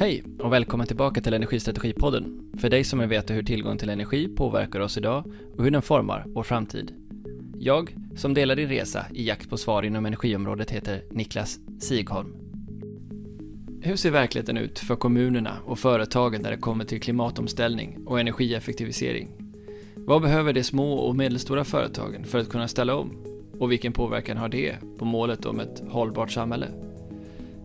[0.00, 2.50] Hej och välkommen tillbaka till Energistrategipodden.
[2.58, 5.24] För dig som vill veta hur tillgång till energi påverkar oss idag
[5.56, 6.92] och hur den formar vår framtid.
[7.58, 12.34] Jag, som delar din resa i jakt på svar inom energiområdet, heter Niklas Sigholm.
[13.82, 19.28] Hur ser verkligheten ut för kommunerna och företagen när det kommer till klimatomställning och energieffektivisering?
[19.94, 23.10] Vad behöver de små och medelstora företagen för att kunna ställa om?
[23.58, 26.89] Och vilken påverkan har det på målet om ett hållbart samhälle?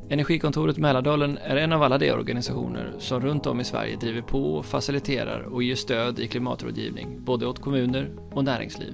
[0.09, 4.63] Energikontoret Mälardalen är en av alla de organisationer som runt om i Sverige driver på,
[4.63, 8.93] faciliterar och ger stöd i klimatrådgivning, både åt kommuner och näringsliv.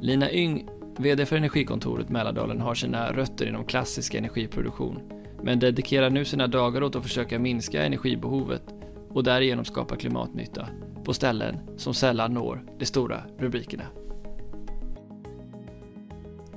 [0.00, 5.00] Lina Yng, VD för Energikontoret Mälardalen, har sina rötter inom klassisk energiproduktion,
[5.42, 8.62] men dedikerar nu sina dagar åt att försöka minska energibehovet
[9.08, 10.68] och därigenom skapa klimatnytta
[11.04, 13.84] på ställen som sällan når de stora rubrikerna.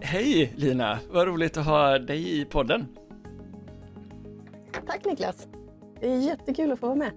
[0.02, 2.86] Hej Lina, vad roligt att ha dig i podden.
[4.74, 5.48] Tack Niklas.
[6.00, 7.12] Det är jättekul att få vara med.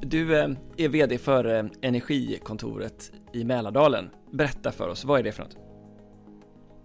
[0.00, 4.10] Du eh, är VD för eh, Energikontoret i Mälardalen.
[4.32, 5.56] Berätta för oss, vad är det för något?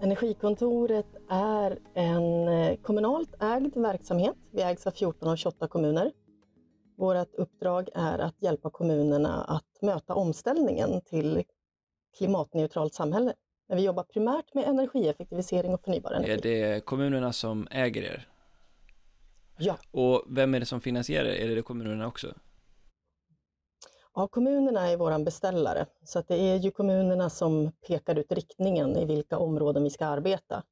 [0.02, 4.36] Energikontoret är en eh, kommunalt ägd verksamhet.
[4.52, 6.12] Vi ägs av 14 av 28 kommuner.
[6.98, 11.44] Vårt uppdrag är att hjälpa kommunerna att möta omställningen till
[12.18, 13.34] klimatneutralt samhälle.
[13.68, 16.32] Men vi jobbar primärt med energieffektivisering och förnybar energi.
[16.32, 18.28] Är det kommunerna som äger er?
[19.58, 19.78] Ja.
[19.92, 21.30] Och vem är det som finansierar?
[21.30, 22.34] Är det kommunerna också?
[24.14, 28.98] Ja, kommunerna är våran beställare, så att det är ju kommunerna som pekar ut riktningen
[28.98, 30.64] i vilka områden vi ska arbeta.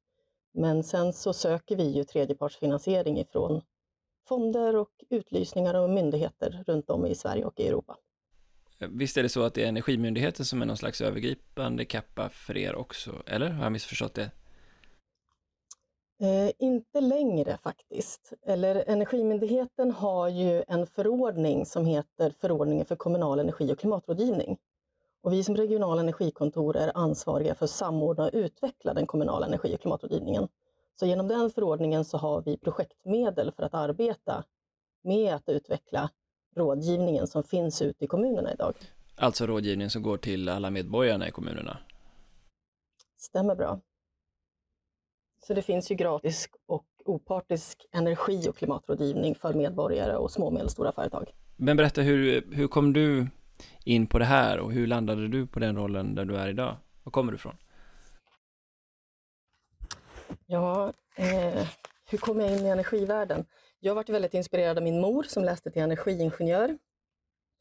[0.54, 3.62] Men sen så söker vi ju tredjepartsfinansiering ifrån
[4.28, 7.96] fonder och utlysningar och myndigheter runt om i Sverige och i Europa.
[8.78, 12.56] Visst är det så att det är Energimyndigheten som är någon slags övergripande kappa för
[12.56, 14.30] er också, eller har jag missförstått det?
[16.18, 18.32] Eh, inte längre faktiskt.
[18.42, 24.58] Eller Energimyndigheten har ju en förordning som heter Förordningen för kommunal energi och klimatrådgivning.
[25.22, 29.74] Och vi som regionala energikontor är ansvariga för att samordna och utveckla den kommunala energi
[29.74, 30.48] och klimatrådgivningen.
[30.94, 34.44] Så genom den förordningen så har vi projektmedel för att arbeta
[35.04, 36.10] med att utveckla
[36.56, 38.74] rådgivningen som finns ute i kommunerna idag.
[39.16, 41.78] Alltså rådgivning som går till alla medborgarna i kommunerna?
[43.16, 43.80] Stämmer bra.
[45.46, 50.52] Så det finns ju gratis och opartisk energi och klimatrådgivning för medborgare och små och
[50.52, 51.34] medelstora företag.
[51.56, 53.26] Men berätta, hur, hur kom du
[53.84, 56.76] in på det här och hur landade du på den rollen där du är idag?
[57.02, 57.56] Var kommer du ifrån?
[60.46, 61.68] Ja, eh,
[62.10, 63.44] hur kom jag in i energivärlden?
[63.80, 66.78] Jag varit väldigt inspirerad av min mor som läste till energiingenjör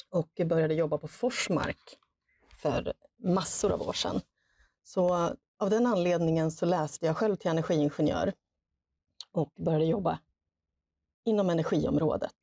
[0.09, 1.97] och började jobba på Forsmark
[2.57, 4.22] för massor av år sedan.
[4.84, 8.34] Så av den anledningen så läste jag själv till energiingenjör
[9.32, 10.20] och började jobba
[11.26, 12.36] inom energiområdet.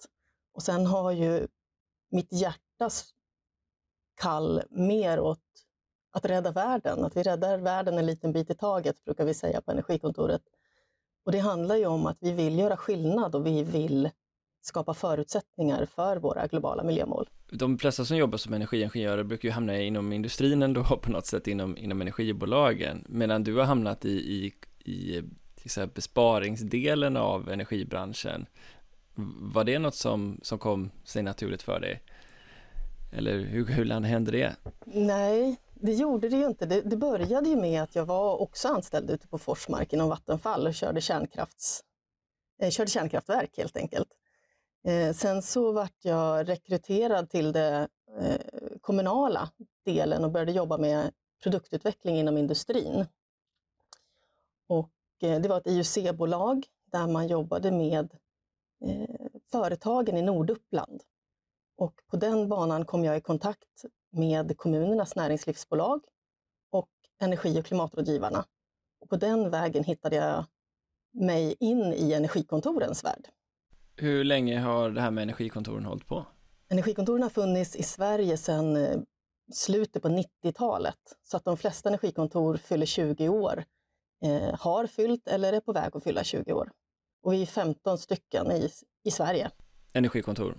[0.54, 1.48] Och sen har ju
[2.10, 3.14] mitt hjärtas
[4.14, 5.40] kall mer åt
[6.12, 9.60] att rädda världen, att vi räddar världen en liten bit i taget, brukar vi säga
[9.60, 10.42] på Energikontoret.
[11.24, 14.10] Och det handlar ju om att vi vill göra skillnad och vi vill
[14.60, 17.28] skapa förutsättningar för våra globala miljömål.
[17.54, 21.46] De flesta som jobbar som energiingenjörer brukar ju hamna inom industrin ändå på något sätt
[21.46, 24.52] inom, inom energibolagen, medan du har hamnat i, i,
[24.92, 25.22] i
[25.54, 28.46] till besparingsdelen av energibranschen.
[29.54, 32.02] Var det något som, som kom sig naturligt för dig?
[33.12, 34.56] Eller hur, hur hände det?
[34.84, 36.66] Nej, det gjorde det ju inte.
[36.66, 40.66] Det, det började ju med att jag var också anställd ute på Forsmark inom Vattenfall
[40.66, 41.80] och körde, kärnkrafts,
[42.62, 44.08] eh, körde kärnkraftverk helt enkelt.
[44.84, 47.88] Eh, sen så vart jag rekryterad till den
[48.18, 48.40] eh,
[48.80, 49.50] kommunala
[49.84, 51.12] delen och började jobba med
[51.42, 53.06] produktutveckling inom industrin.
[54.68, 54.90] Och
[55.22, 58.14] eh, det var ett IUC-bolag där man jobbade med
[58.84, 61.02] eh, företagen i Norduppland.
[61.76, 66.04] Och på den banan kom jag i kontakt med kommunernas näringslivsbolag
[66.70, 66.90] och
[67.20, 68.44] energi och klimatrådgivarna.
[69.00, 70.44] Och på den vägen hittade jag
[71.10, 73.28] mig in i energikontorens värld.
[73.96, 76.26] Hur länge har det här med energikontoren hållit på?
[76.68, 79.00] Energikontoren har funnits i Sverige sedan eh,
[79.52, 83.64] slutet på 90-talet, så att de flesta energikontor fyller 20 år,
[84.24, 86.70] eh, har fyllt eller är på väg att fylla 20 år.
[87.22, 88.70] Och vi är 15 stycken i,
[89.04, 89.50] i Sverige.
[89.92, 90.58] Energikontor?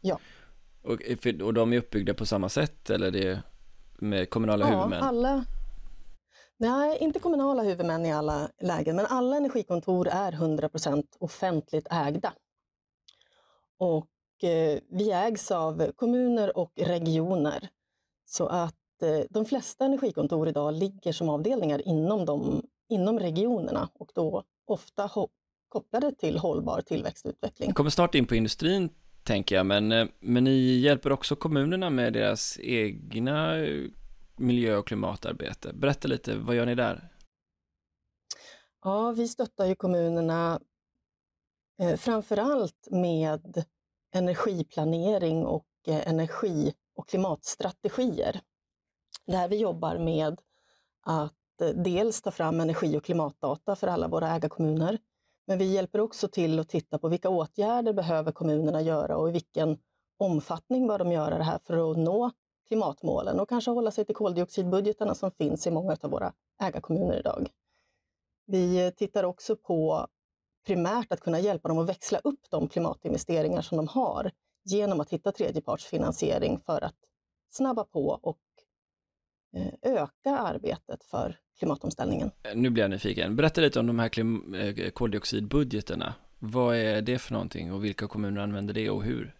[0.00, 0.18] Ja.
[0.82, 1.00] Och,
[1.42, 3.42] och de är uppbyggda på samma sätt eller det
[3.98, 5.02] med kommunala ja, huvudmän?
[5.02, 5.44] alla,
[6.58, 12.32] Nej, inte kommunala huvudmän i alla lägen, men alla energikontor är 100% offentligt ägda.
[13.78, 17.68] Och eh, vi ägs av kommuner och regioner.
[18.24, 24.10] Så att eh, de flesta energikontor idag ligger som avdelningar inom, de, inom regionerna och
[24.14, 25.10] då ofta
[25.68, 27.66] kopplade till hållbar tillväxtutveckling.
[27.66, 27.72] Jag.
[27.72, 28.90] Vi kommer snart in på industrin
[29.26, 33.84] tänker jag, men, eh, men ni hjälper också kommunerna med deras egna eh,
[34.38, 35.72] miljö och klimatarbete.
[35.72, 37.08] Berätta lite, vad gör ni där?
[38.82, 40.60] Ja, vi stöttar ju kommunerna
[41.80, 43.64] eh, framförallt med
[44.14, 48.40] energiplanering och eh, energi och klimatstrategier.
[49.26, 50.40] Där vi jobbar med
[51.02, 54.98] att eh, dels ta fram energi och klimatdata för alla våra ägarkommuner.
[55.46, 59.32] Men vi hjälper också till att titta på vilka åtgärder behöver kommunerna göra och i
[59.32, 59.78] vilken
[60.18, 62.30] omfattning bör de göra det här för att nå
[62.66, 66.32] klimatmålen och kanske hålla sig till koldioxidbudgetarna som finns i många av våra
[66.62, 67.48] ägarkommuner idag.
[68.46, 70.06] Vi eh, tittar också på
[70.66, 74.30] primärt att kunna hjälpa dem att växla upp de klimatinvesteringar som de har
[74.64, 76.96] genom att hitta tredjepartsfinansiering för att
[77.50, 78.38] snabba på och
[79.56, 82.30] eh, öka arbetet för klimatomställningen.
[82.42, 83.36] Eh, nu blir jag nyfiken.
[83.36, 86.14] Berätta lite om de här koldioxidbudgeterna.
[86.38, 89.36] Vad är det för någonting och vilka kommuner använder det och hur?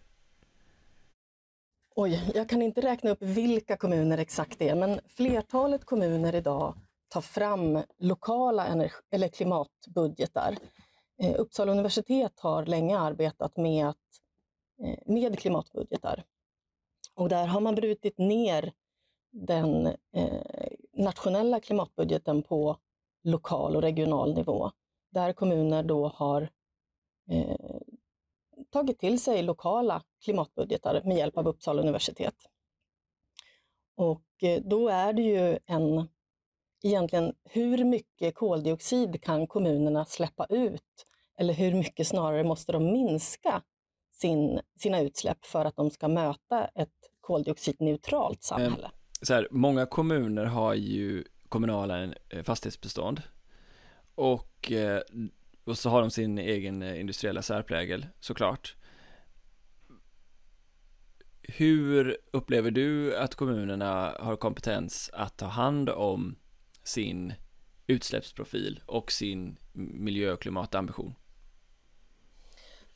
[1.99, 6.75] Oj, jag kan inte räkna upp vilka kommuner exakt det är, men flertalet kommuner idag
[7.09, 10.57] tar fram lokala energi, eller klimatbudgetar.
[11.23, 13.97] Eh, Uppsala universitet har länge arbetat med, att,
[14.83, 16.25] eh, med klimatbudgetar.
[17.15, 18.73] Och där har man brutit ner
[19.33, 22.77] den eh, nationella klimatbudgeten på
[23.25, 24.71] lokal och regional nivå,
[25.11, 26.49] där kommuner då har
[27.31, 27.66] eh,
[28.71, 32.35] tagit till sig lokala klimatbudgetar med hjälp av Uppsala universitet.
[33.97, 36.09] Och eh, då är det ju en,
[36.83, 41.07] egentligen hur mycket koldioxid kan kommunerna släppa ut?
[41.39, 43.63] Eller hur mycket snarare måste de minska
[44.13, 48.91] sin, sina utsläpp för att de ska möta ett koldioxidneutralt samhälle?
[49.23, 53.23] Så här, många kommuner har ju kommunala eh, fastighetsbestånd
[54.15, 55.01] och eh,
[55.67, 58.77] och så har de sin egen eh, industriella särprägel såklart.
[61.43, 66.37] Hur upplever du att kommunerna har kompetens att ta hand om
[66.83, 67.35] sin
[67.87, 71.15] utsläppsprofil och sin miljö och klimatambition?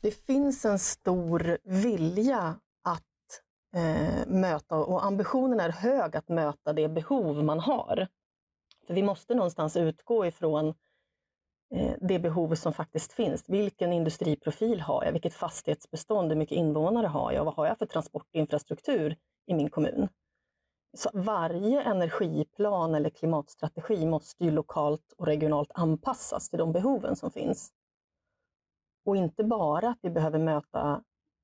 [0.01, 3.03] Det finns en stor vilja att
[3.75, 8.07] eh, möta och ambitionen är hög att möta det behov man har.
[8.87, 10.90] För vi måste någonstans utgå ifrån Eh,
[11.75, 13.49] Eh, det behov som faktiskt finns.
[13.49, 15.11] Vilken industriprofil har jag?
[15.11, 16.31] Vilket fastighetsbestånd?
[16.31, 17.45] Hur mycket invånare har jag?
[17.45, 19.15] Vad har jag för transportinfrastruktur
[19.47, 20.07] i min kommun?
[20.97, 27.31] Så varje energiplan eller klimatstrategi måste ju lokalt och regionalt anpassas till de behoven som
[27.31, 27.71] finns.
[29.05, 31.03] Och inte bara att vi behöver möta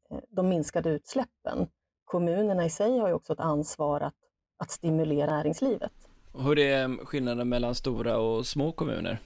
[0.09, 1.67] eh, de minskade utsläppen.
[2.05, 4.15] Kommunerna i sig har ju också ett ansvar att,
[4.57, 5.91] att stimulera näringslivet.
[6.33, 9.19] hur är skillnaden mellan stora och små kommuner?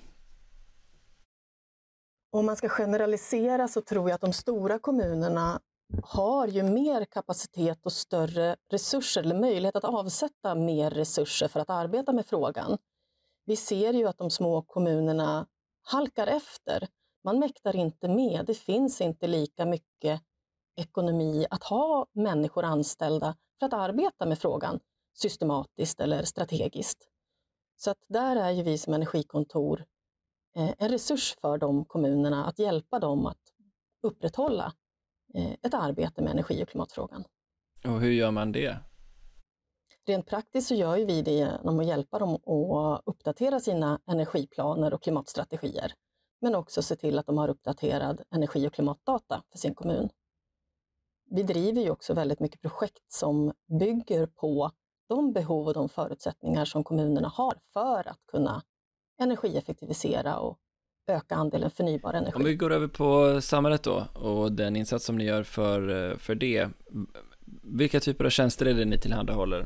[2.34, 5.62] Om man ska generalisera så tror jag att de stora kommunerna
[6.04, 11.70] har ju mer kapacitet och större resurser, eller möjlighet att avsätta mer resurser för att
[11.70, 12.78] arbeta med frågan.
[13.46, 15.48] Vi ser ju att de små kommunerna
[15.82, 16.88] halkar efter.
[17.24, 18.46] Man mäktar inte med.
[18.46, 20.22] Det finns inte lika mycket
[20.76, 24.80] ekonomi att ha människor anställda för att arbeta med frågan
[25.14, 27.08] systematiskt eller strategiskt.
[27.78, 29.86] Så att där är ju vi som energikontor
[30.54, 33.42] en resurs för de kommunerna att hjälpa dem att
[34.02, 34.74] upprätthålla
[35.34, 37.24] eh, ett arbete med energi och klimatfrågan.
[37.84, 38.78] Och hur gör man det?
[40.06, 45.04] Rent praktiskt så gör vi det genom att hjälpa dem att uppdatera sina energiplaner och
[45.04, 45.94] klimatstrategier,
[46.42, 50.10] men också se till att de har uppdaterad energi och klimatdata för sin kommun.
[51.30, 54.72] Vi driver ju också väldigt mycket projekt som bygger på
[55.10, 58.64] de behov och de förutsättningar som kommunerna har för att kunna
[59.22, 60.58] energieffektivisera och
[61.08, 62.38] öka andelen förnybar energi.
[62.38, 66.36] Om vi går över på samhället då och den insats som ni gör för, för
[66.36, 66.70] det.
[67.64, 69.66] Vilka typer av tjänster är det ni tillhandahåller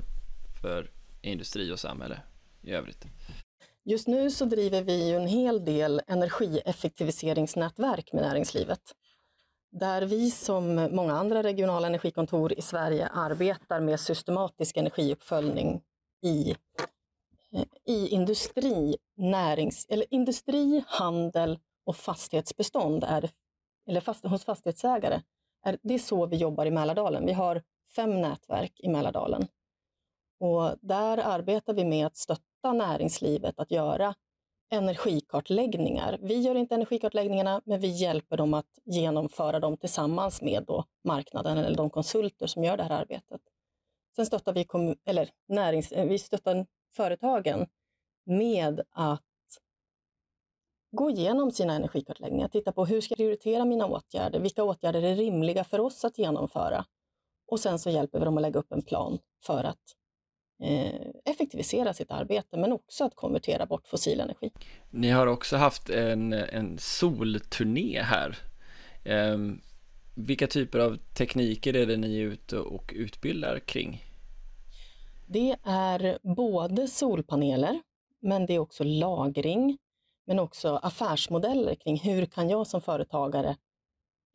[0.61, 2.21] för industri och samhälle
[2.61, 3.05] i övrigt?
[3.83, 8.81] Just nu så driver vi en hel del energieffektiviseringsnätverk med näringslivet.
[9.71, 15.81] Där vi som många andra regionala energikontor i Sverige arbetar med systematisk energiuppföljning
[16.23, 16.55] i
[17.55, 23.29] Eh, i industri, närings, eller industri, handel och fastighetsbestånd, är,
[23.87, 25.21] eller fast, hos fastighetsägare,
[25.63, 27.25] är, det är så vi jobbar i Mälardalen.
[27.25, 27.63] Vi har
[27.95, 29.47] fem nätverk i Mälardalen.
[30.39, 34.15] Och där arbetar vi med att stötta näringslivet att göra
[34.69, 36.19] energikartläggningar.
[36.21, 41.57] Vi gör inte energikartläggningarna, men vi hjälper dem att genomföra dem tillsammans med då marknaden
[41.57, 43.41] eller de konsulter som gör det här arbetet.
[44.15, 47.67] Sen stöttar vi, eller närings, eh, vi stöttar företagen
[48.25, 49.21] med att
[50.91, 55.15] gå igenom sina energikartläggningar, titta på hur ska jag prioritera mina åtgärder, vilka åtgärder är
[55.15, 56.85] rimliga för oss att genomföra?
[57.47, 59.95] Och sen så hjälper vi dem att lägga upp en plan för att
[60.63, 64.51] eh, effektivisera sitt arbete, men också att konvertera bort fossil energi.
[64.89, 68.37] Ni har också haft en, en solturné här.
[69.03, 69.37] Eh,
[70.15, 74.04] vilka typer av tekniker är det ni är ute och utbildar kring?
[75.27, 77.81] Det är både solpaneler,
[78.21, 79.77] men det är också lagring,
[80.27, 83.57] men också affärsmodeller kring hur kan jag som företagare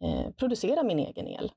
[0.04, 1.52] eh, producera min egen el.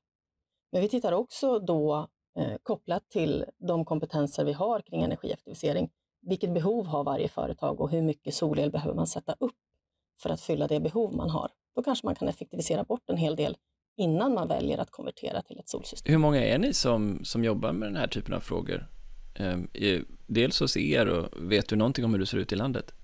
[0.72, 5.90] Men vi tittar också då eh, kopplat till de kompetenser vi har kring energieffektivisering.
[6.22, 9.56] Vilket behov har varje företag och hur mycket solel behöver man sätta upp
[10.22, 11.50] för att fylla det behov man har?
[11.74, 13.56] Då kanske man kan effektivisera bort en hel del
[13.96, 16.12] innan man väljer att konvertera till ett solsystem.
[16.12, 18.88] Hur många är ni som, som jobbar med den här typen av frågor?
[19.34, 19.68] Ehm,
[20.26, 22.94] dels hos er och vet du någonting om hur det ser ut i landet?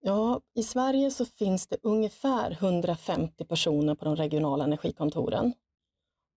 [0.00, 5.54] Ja, i Sverige så finns det ungefär 150 personer på de regionala energikontoren.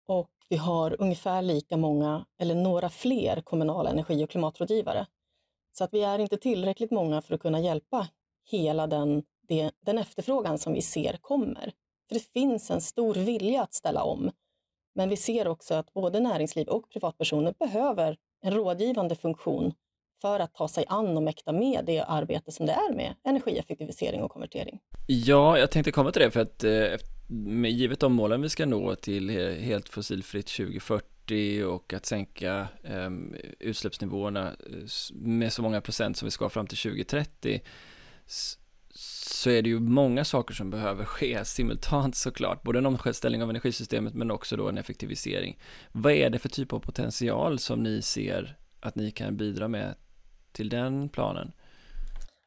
[0.07, 5.07] Och vi har ungefär lika många, eller några fler, kommunala energi och klimatrådgivare.
[5.73, 8.09] Så att vi är inte tillräckligt många för att kunna hjälpa
[8.51, 9.23] hela den,
[9.81, 11.73] den efterfrågan som vi ser kommer.
[12.09, 14.31] För det finns en stor vilja att ställa om.
[14.95, 19.73] Men vi ser också att både näringsliv och privatpersoner behöver en rådgivande funktion
[20.23, 24.23] för att ta sig an och mäkta med det arbete som det är med energieffektivisering
[24.23, 24.81] och konvertering.
[25.07, 26.99] Ja, jag tänkte komma till det för att eh,
[27.31, 29.31] med givet de målen vi ska nå till
[29.61, 36.31] helt fossilfritt 2040 och att sänka ehm, utsläppsnivåerna eh, med så många procent som vi
[36.31, 37.61] ska fram till 2030
[38.95, 43.51] så är det ju många saker som behöver ske simultant såklart, både en omställning av
[43.51, 45.59] energisystemet men också då en effektivisering.
[45.93, 49.95] Vad är det för typ av potential som ni ser att ni kan bidra med
[50.53, 51.53] till den planen?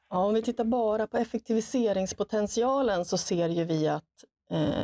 [0.09, 4.83] Ja, om vi tittar bara på effektiviseringspotentialen så ser ju vi att eh,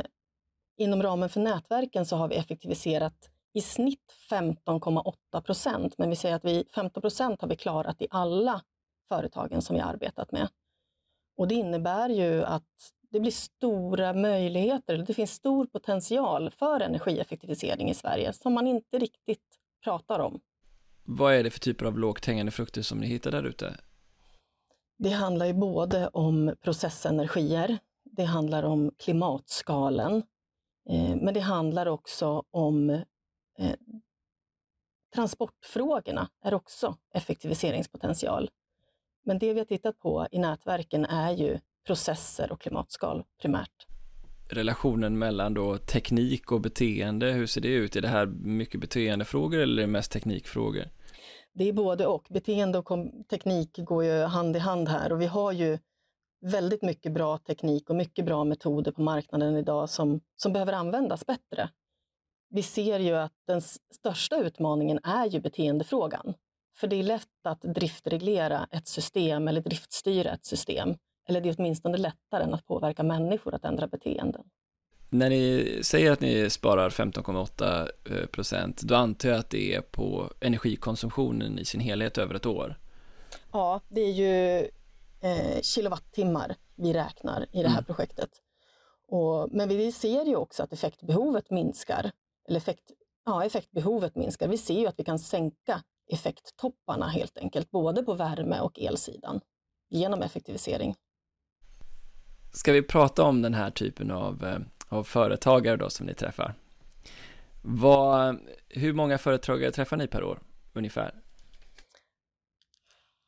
[0.76, 6.36] inom ramen för nätverken så har vi effektiviserat i snitt 15,8 procent, men vi säger
[6.36, 8.62] att vi 15 procent har vi klarat i alla
[9.08, 10.48] företagen som vi arbetat med.
[11.40, 17.90] Och det innebär ju att det blir stora möjligheter, det finns stor potential för energieffektivisering
[17.90, 20.40] i Sverige som man inte riktigt pratar om.
[21.04, 23.76] Vad är det för typer av lågt hängande frukter som ni hittar där ute?
[24.98, 30.16] Det handlar ju både om processenergier, det handlar om klimatskalen,
[30.90, 33.76] eh, men det handlar också om eh,
[35.14, 38.50] transportfrågorna är också effektiviseringspotential.
[39.24, 43.86] Men det vi har tittat på i nätverken är ju processer och klimatskal primärt.
[44.50, 47.96] Relationen mellan då teknik och beteende, hur ser det ut?
[47.96, 50.84] Är det här mycket beteendefrågor eller är det mest teknikfrågor?
[51.52, 52.26] Det är både och.
[52.30, 52.88] Beteende och
[53.30, 55.78] teknik går ju hand i hand här och vi har ju
[56.40, 61.26] väldigt mycket bra teknik och mycket bra metoder på marknaden idag som, som behöver användas
[61.26, 61.70] bättre.
[62.48, 63.60] Vi ser ju att den
[63.94, 66.34] största utmaningen är ju beteendefrågan.
[66.80, 70.94] För det är lätt att driftreglera ett system eller driftstyra ett system.
[71.28, 74.42] Eller det är åtminstone lättare än att påverka människor att ändra beteenden.
[75.10, 79.80] När ni säger att ni sparar 15,8 eh, procent, då antar jag att det är
[79.80, 82.78] på energikonsumtionen i sin helhet över ett år?
[83.52, 84.58] Ja, det är ju
[85.20, 87.84] eh, kilowattimmar vi räknar i det här mm.
[87.84, 88.30] projektet.
[89.08, 92.10] Och, men vi ser ju också att effektbehovet minskar.
[92.48, 92.90] Eller effekt,
[93.26, 94.48] ja, effektbehovet minskar.
[94.48, 99.40] Vi ser ju att vi kan sänka effekttopparna helt enkelt, både på värme och elsidan
[99.88, 100.94] genom effektivisering.
[102.52, 106.54] Ska vi prata om den här typen av, eh, av företagare då som ni träffar?
[107.62, 110.40] Vad, hur många företagare träffar ni per år
[110.72, 111.14] ungefär?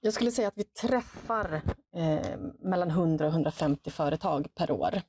[0.01, 1.63] Jag skulle säga att vi träffar
[1.97, 5.03] eh, mellan 100 och 150 företag per år.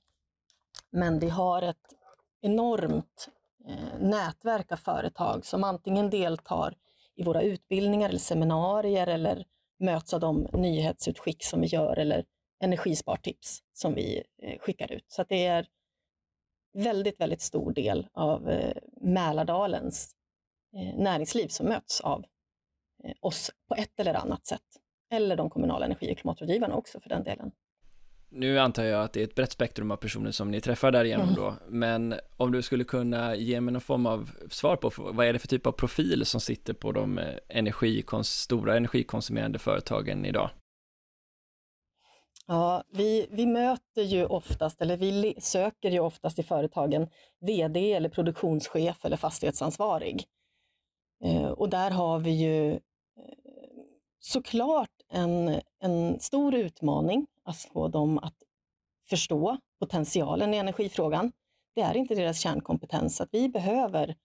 [0.90, 1.94] Men vi har ett
[2.42, 3.30] enormt
[3.68, 6.76] eh, nätverk av företag som antingen deltar
[7.16, 9.46] i våra utbildningar eller seminarier eller
[9.80, 12.26] möts av de nyhetsutskick som vi gör eller
[12.64, 15.06] energispartips som vi eh, skickar ut.
[15.08, 15.68] Så det är
[16.74, 20.16] väldigt, väldigt stor del av eh, Mälardalens
[20.76, 22.26] eh, näringsliv som möts av
[23.22, 24.62] oss på ett eller annat sätt.
[25.12, 27.52] Eller de kommunala energi och klimatrådgivarna också för den delen.
[28.36, 31.28] Nu antar jag att det är ett brett spektrum av personer som ni träffar därigenom
[31.28, 31.36] mm.
[31.36, 35.34] då, men om du skulle kunna ge mig någon form av svar på vad är
[35.34, 40.50] det för typ av profil som sitter på de eh, energikons stora energikonsumerande företagen idag?
[42.48, 47.08] Ja, vi, vi möter ju oftast, eller vi söker ju oftast i företagen
[47.42, 50.26] VD eller produktionschef eller fastighetsansvarig.
[51.24, 52.80] Eh, och där har vi ju eh,
[54.20, 58.36] såklart en, en stor utmaning att få dem att
[59.10, 61.32] förstå potentialen i energifrågan.
[61.76, 64.16] Det är inte deras kärnkompetens, att vi behöver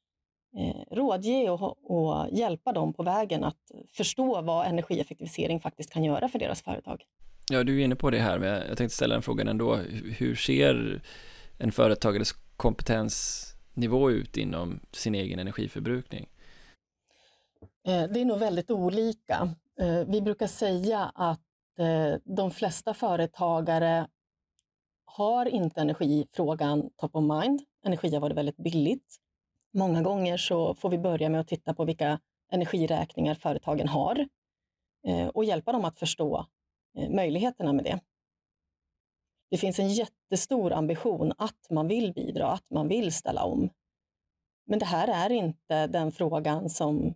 [0.57, 6.29] eh, rådge och, och hjälpa dem på vägen att förstå vad energieffektivisering faktiskt kan göra
[6.29, 7.05] för deras företag.
[7.51, 9.77] Ja, du är inne på det här, men jag tänkte ställa en fråga ändå.
[10.19, 11.03] Hur ser
[11.59, 16.29] en företagares kompetensnivå ut inom sin egen energiförbrukning?
[17.87, 19.55] Eh, det är nog väldigt olika.
[19.81, 21.41] Eh, vi brukar säga att
[21.79, 24.09] Eh, de flesta företagare
[25.05, 27.63] har inte energifrågan top of mind.
[27.85, 29.17] Energi har varit väldigt billigt.
[29.75, 32.21] Många gånger så får vi börja med att titta på vilka
[32.51, 34.29] energiräkningar företagen har
[35.07, 36.47] eh, och hjälpa dem att förstå
[36.99, 38.01] eh, möjligheterna med det.
[39.51, 43.71] Det finns en jättestor ambition att man vill bidra, att man vill ställa om.
[44.67, 47.15] Men det här är inte den frågan som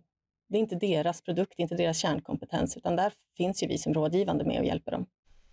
[0.53, 4.45] det är inte deras produkt, inte deras kärnkompetens, utan där finns ju vi som rådgivande
[4.45, 5.05] med och hjälper dem.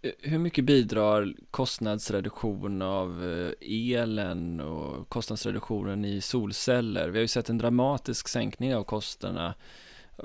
[0.02, 3.52] Eh, hur mycket bidrar kostnadsreduktion av eh,
[4.00, 7.08] elen och kostnadsreduktionen i solceller?
[7.08, 9.54] Vi har ju sett en dramatisk sänkning av kostnaderna,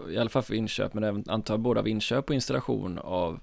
[0.10, 3.39] i alla fall för inköp, men även antar både av inköp och installation av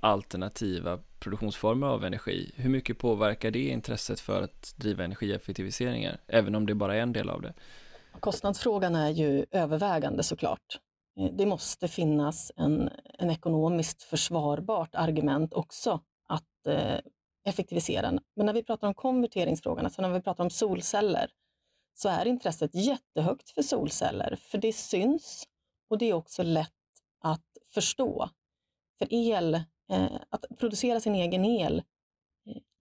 [0.00, 2.52] alternativa produktionsformer av energi.
[2.56, 7.12] Hur mycket påverkar det intresset för att driva energieffektiviseringar, även om det bara är en
[7.12, 7.54] del av det?
[8.24, 10.80] Kostnadsfrågan är ju övervägande såklart.
[11.20, 16.98] Eh, det måste finnas en, en ekonomiskt försvarbart argument också att eh,
[17.44, 18.10] effektivisera.
[18.36, 21.30] Men när vi pratar om konverteringsfrågan, alltså när vi pratar om solceller,
[21.94, 25.44] så är intresset jättehögt för solceller, för det syns
[25.90, 26.70] och det är också lätt
[27.20, 28.28] att förstå.
[28.98, 29.54] För el,
[29.90, 31.82] eh, att producera sin egen el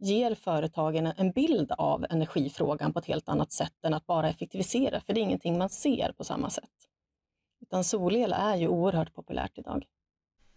[0.03, 5.01] ger företagen en bild av energifrågan på ett helt annat sätt än att bara effektivisera,
[5.01, 6.69] för det är ingenting man ser på samma sätt.
[7.61, 9.85] Utan solel är ju oerhört populärt idag.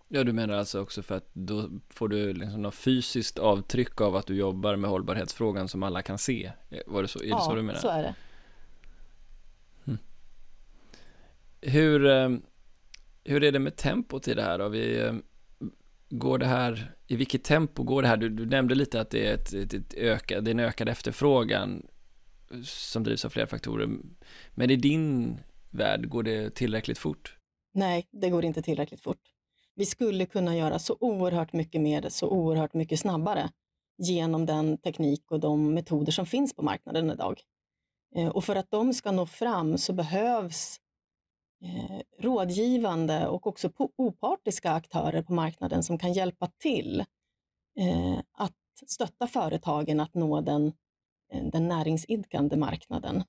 [0.09, 4.17] Ja, du menar alltså också för att då får du liksom något fysiskt avtryck av
[4.17, 6.53] att du jobbar med hållbarhetsfrågan som alla kan se?
[6.87, 7.81] Var det så, är det ja, så du menar?
[7.81, 8.15] så är det.
[9.85, 9.99] Hmm.
[11.61, 12.31] Hur, eh,
[13.25, 14.69] hur är det med tempot i det här då?
[14.69, 15.15] Vi, eh,
[16.09, 18.17] går det här, i vilket tempo går det här?
[18.17, 20.89] Du, du nämnde lite att det är, ett, ett, ett öka, det är en ökad
[20.89, 21.87] efterfrågan
[22.65, 23.89] som drivs av flera faktorer.
[24.55, 25.37] Men i din
[25.71, 27.37] värld, går det tillräckligt fort?
[27.75, 29.21] Nej, det går inte tillräckligt fort.
[29.75, 33.51] Vi skulle kunna göra så oerhört mycket mer, så oerhört mycket snabbare
[33.99, 37.41] genom den teknik och de metoder som finns på marknaden idag.
[38.17, 40.81] Eh, och för att de ska nå fram så behövs
[41.63, 47.01] eh, rådgivande och också opartiska aktörer på marknaden som kan hjälpa till
[47.79, 48.53] eh, att
[48.87, 50.73] stötta företagen att nå den,
[51.33, 53.25] eh, den näringsidkande marknaden.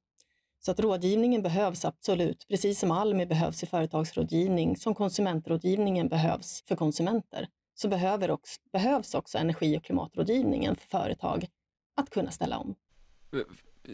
[0.59, 6.75] Så att rådgivningen behövs absolut, precis som Almi behövs i företagsrådgivning, som konsumentrådgivningen behövs för
[6.75, 11.47] konsumenter, så behöver också, behövs också energi och klimatrådgivningen för företag
[11.95, 12.75] att kunna ställa om.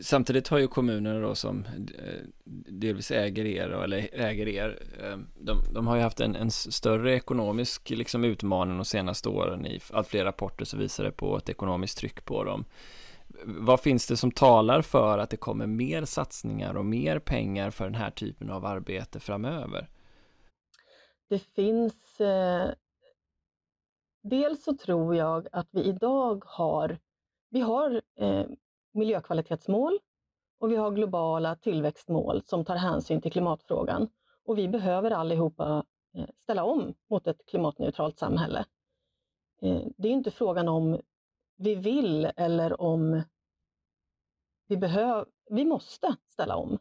[0.01, 2.21] Samtidigt har ju kommuner då som eh,
[2.67, 7.15] delvis äger er, eller äger er, eh, de, de har ju haft en, en, större
[7.15, 9.65] ekonomisk liksom utmaning de senaste åren.
[9.65, 12.65] I allt fler rapporter så visar det på ett ekonomiskt tryck på dem.
[13.45, 17.85] Vad finns det som talar för att det kommer mer satsningar och mer pengar för
[17.85, 19.89] den här typen av arbete framöver?
[21.29, 22.21] Det finns...
[22.21, 22.69] Eh,
[24.23, 26.97] dels så tror jag att vi idag har,
[27.49, 28.45] vi har eh,
[28.93, 29.99] miljökvalitetsmål
[30.59, 34.09] och vi har globala tillväxtmål som tar hänsyn till klimatfrågan.
[34.45, 38.65] Och vi behöver allihopa eh, ställa om mot ett klimatneutralt samhälle.
[39.61, 40.99] Eh, det är inte frågan om
[41.57, 43.23] vi vill eller om
[44.67, 45.25] vi behöver.
[45.49, 46.79] Vi måste ställa om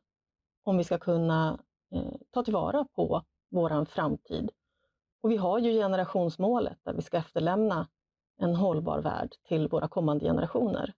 [0.62, 1.59] om vi ska kunna
[1.90, 4.51] eh, ta tillvara på vår framtid.
[5.20, 7.88] Och vi har ju generationsmålet där vi ska efterlämna
[8.38, 10.94] en hållbar värld till våra kommande generationer.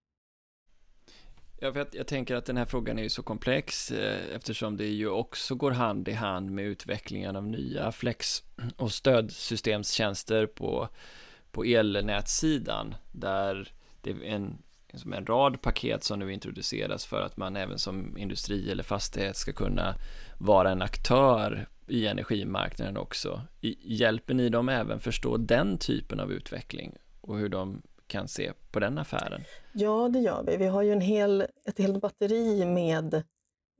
[1.65, 4.77] Ja, för jag, jag tänker att den här frågan är ju så komplex eh, eftersom
[4.77, 8.43] det ju också går hand i hand med utvecklingen av nya flex
[8.75, 10.89] och stödsystemstjänster på,
[11.51, 14.57] på elnätssidan där det är en,
[14.91, 19.35] liksom en rad paket som nu introduceras för att man även som industri eller fastighet
[19.35, 19.95] ska kunna
[20.39, 23.41] vara en aktör i energimarknaden också.
[23.61, 28.53] I, hjälper ni dem även förstå den typen av utveckling och hur de kan se
[28.71, 29.43] på den affären?
[29.73, 30.57] Ja, det gör vi.
[30.57, 33.13] Vi har ju en hel, ett helt batteri med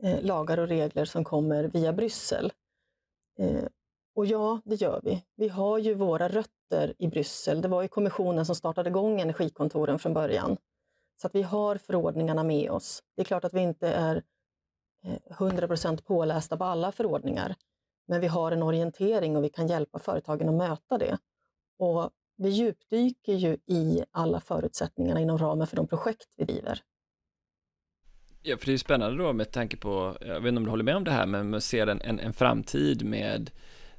[0.03, 2.53] eh, lagar och regler som kommer via Bryssel.
[3.39, 3.65] Eh,
[4.15, 5.25] och ja, det gör vi.
[5.35, 7.61] Vi har ju våra rötter i Bryssel.
[7.61, 10.57] Det var ju kommissionen som startade igång energikontoren från början.
[11.21, 13.03] Så att vi har förordningarna med oss.
[13.15, 14.23] Det är klart att vi inte är
[15.29, 17.55] 100 eh, pålästa på alla förordningar,
[18.07, 21.17] men vi har en orientering och vi kan hjälpa företagen att möta det.
[21.77, 26.79] Och vi djupdyker ju i alla förutsättningarna inom ramen för de projekt vi driver.
[28.41, 30.69] Ja, för det är ju spännande då med tanke på, jag vet inte om du
[30.69, 33.51] håller med om det här, men man ser en, en, en framtid med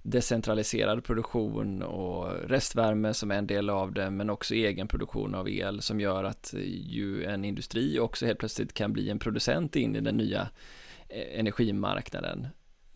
[0.03, 5.49] decentraliserad produktion och restvärme som är en del av det, men också egen produktion av
[5.49, 9.97] el som gör att ju en industri också helt plötsligt kan bli en producent in
[9.97, 10.49] i den nya
[11.09, 12.47] eh, energimarknaden.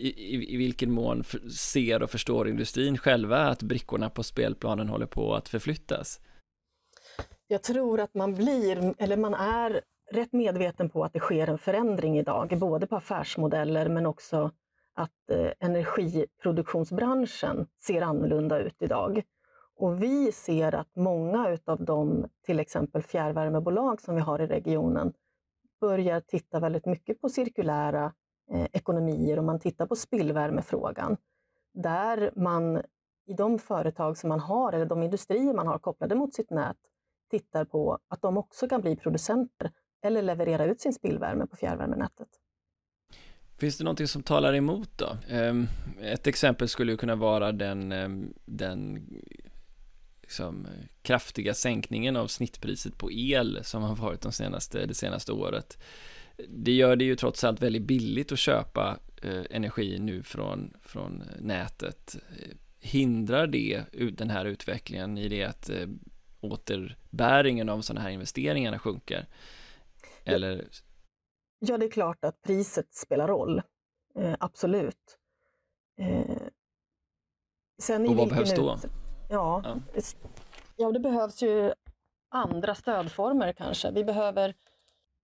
[0.00, 1.24] I, i, i vilken mån
[1.58, 6.20] ser och förstår industrin själva att brickorna på spelplanen håller på att förflyttas?
[7.46, 9.80] Jag tror att man blir, eller man är
[10.12, 14.50] rätt medveten på att det sker en förändring idag, både på affärsmodeller men också
[14.94, 19.22] att eh, energiproduktionsbranschen ser annorlunda ut idag.
[19.76, 25.12] Och vi ser att många av de till exempel fjärrvärmebolag som vi har i regionen
[25.80, 28.12] börjar titta väldigt mycket på cirkulära
[28.52, 31.16] eh, ekonomier och man tittar på spillvärmefrågan.
[31.74, 32.82] Där man
[33.26, 36.76] i de företag som man har, eller de industrier man har kopplade mot sitt nät,
[37.30, 39.70] tittar på att de också kan bli producenter
[40.02, 42.28] eller leverera ut sin spillvärme på fjärrvärmenätet.
[43.58, 45.16] Finns det någonting som talar emot då?
[45.28, 45.66] Ehm,
[46.00, 49.06] ett exempel skulle kunna vara den, ehm, den
[50.22, 50.66] liksom,
[51.02, 55.78] kraftiga sänkningen av snittpriset på el som har varit de senaste, det senaste året.
[56.48, 61.22] Det gör det ju trots allt väldigt billigt att köpa eh, energi nu från, från
[61.38, 62.16] nätet.
[62.78, 65.88] Hindrar det den här utvecklingen i det att eh,
[66.40, 69.26] återbäringen av sådana här investeringar sjunker?
[70.24, 70.64] Eller
[71.62, 73.62] Ja, det är klart att priset spelar roll.
[74.14, 75.18] Eh, absolut.
[75.98, 76.36] Eh,
[77.82, 78.78] sen och vad behövs då?
[79.30, 80.02] Ja, ja.
[80.76, 81.72] ja, det behövs ju
[82.28, 83.90] andra stödformer kanske.
[83.90, 84.54] Vi behöver...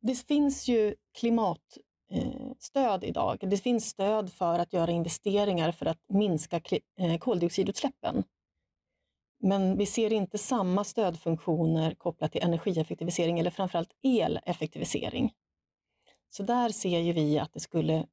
[0.06, 3.38] Det finns ju klimatstöd eh, idag.
[3.40, 6.60] Det finns stöd för att göra investeringar för att minska
[6.98, 8.24] eh, koldioxidutsläppen.
[9.40, 15.32] Men vi ser inte samma stödfunktioner kopplat till energieffektivisering eller framförallt eleffektivisering.
[16.30, 18.06] Så där ser ju vi att det skulle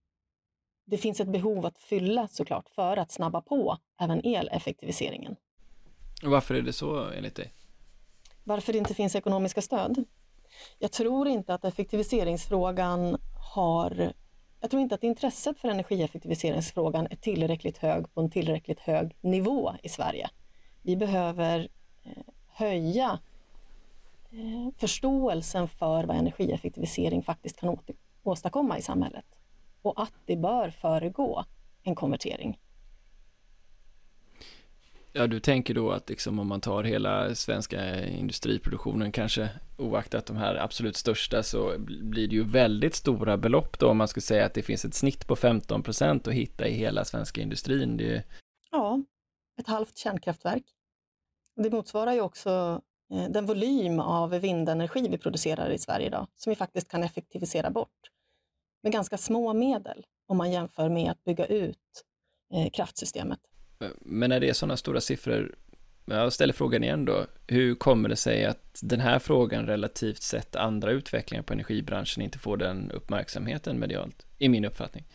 [0.85, 5.35] det finns ett behov att fylla såklart för att snabba på även eleffektiviseringen.
[6.23, 7.53] Varför är det så enligt dig?
[8.43, 10.05] Varför det inte finns ekonomiska stöd?
[10.79, 13.17] Jag tror inte att effektiviseringsfrågan
[13.53, 14.13] har...
[14.59, 19.73] Jag tror inte att intresset för energieffektiviseringsfrågan är tillräckligt hög på en tillräckligt hög nivå
[19.83, 20.29] i Sverige.
[20.81, 21.69] Vi behöver
[22.03, 22.11] eh,
[22.47, 23.19] höja
[24.31, 27.77] eh, förståelsen för vad energieffektivisering faktiskt kan
[28.23, 29.25] åstadkomma i samhället
[29.81, 31.43] och att det bör föregå
[31.83, 32.59] en konvertering.
[35.15, 40.37] Ja, du tänker då att liksom om man tar hela svenska industriproduktionen, kanske oaktat de
[40.37, 44.45] här absolut största, så blir det ju väldigt stora belopp då om man skulle säga
[44.45, 47.97] att det finns ett snitt på 15 procent att hitta i hela svenska industrin.
[47.97, 48.23] Det...
[48.71, 49.01] Ja,
[49.59, 50.63] ett halvt kärnkraftverk.
[51.55, 52.81] Det motsvarar ju också
[53.13, 57.69] eh, den volym av vindenergi vi producerar i Sverige idag, som vi faktiskt kan effektivisera
[57.69, 58.09] bort
[58.83, 62.03] med ganska små medel om man jämför med att bygga ut
[62.53, 63.39] eh, kraftsystemet.
[63.99, 65.55] Men när det är sådana stora siffror,
[66.05, 70.55] jag ställer frågan igen då, hur kommer det sig att den här frågan relativt sett
[70.55, 75.05] andra utvecklingar på energibranschen inte får den uppmärksamheten medialt, i min uppfattning?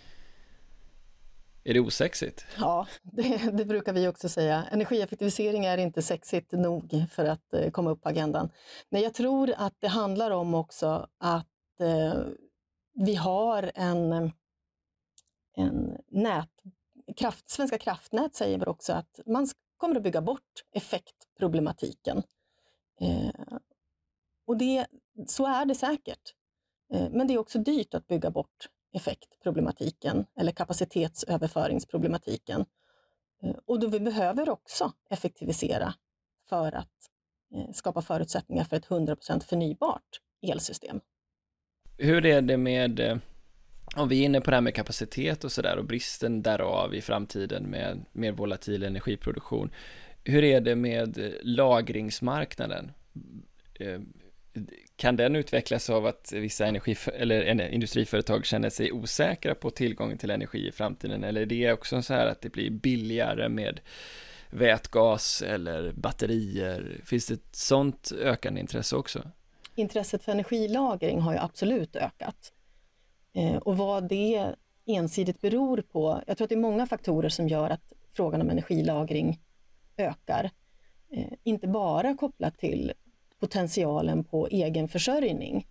[1.65, 2.47] Är det osexigt?
[2.59, 4.65] Ja, det, det, brukar vi också säga.
[4.73, 8.51] Energieffektivisering är inte sexigt nog för att eh, komma upp på agendan.
[8.89, 12.21] Men jag tror att det handlar om också att eh,
[12.95, 14.33] vi har en,
[15.57, 16.51] en nät,
[17.19, 22.23] kraft, Svenska kraftnät säger också att man kommer att bygga bort effektproblematiken.
[23.01, 23.31] Eh,
[24.47, 24.87] och det,
[25.27, 26.35] så är det säkert.
[26.93, 32.65] Eh, men det är också dyrt att bygga bort effektproblematiken eller kapacitetsöverföringsproblematiken.
[33.43, 35.95] Eh, och då vi behöver också effektivisera
[36.49, 37.11] för att
[37.55, 41.01] eh, skapa förutsättningar för ett 100% förnybart elsystem.
[41.99, 43.17] Hur är det med, eh,
[43.97, 47.01] om vi är inne på det här med kapacitet och sådär och bristen därav i
[47.01, 49.71] framtiden med mer volatil energiproduktion.
[50.25, 52.93] Hur är det med lagringsmarknaden?
[53.75, 54.01] Eh,
[54.97, 60.31] kan den utvecklas av att vissa energi, eller industriföretag känner sig osäkra på tillgången till
[60.31, 61.25] energi i framtiden?
[61.25, 63.81] Eller är det också så här att det blir billigare med
[64.51, 67.01] vätgas eller batterier?
[67.05, 69.23] Finns det ett sånt ökande intresse också?
[69.79, 72.53] intresset för energilagring har ju absolut ökat.
[73.39, 74.55] Eh, och vad det
[74.87, 78.51] ensidigt beror på, jag tror att det är många faktorer som gör att frågan om
[78.51, 79.41] energilagring
[79.97, 80.51] ökar.
[81.11, 82.93] Eh, inte bara kopplat till
[83.41, 85.67] potentialen på egen försörjning,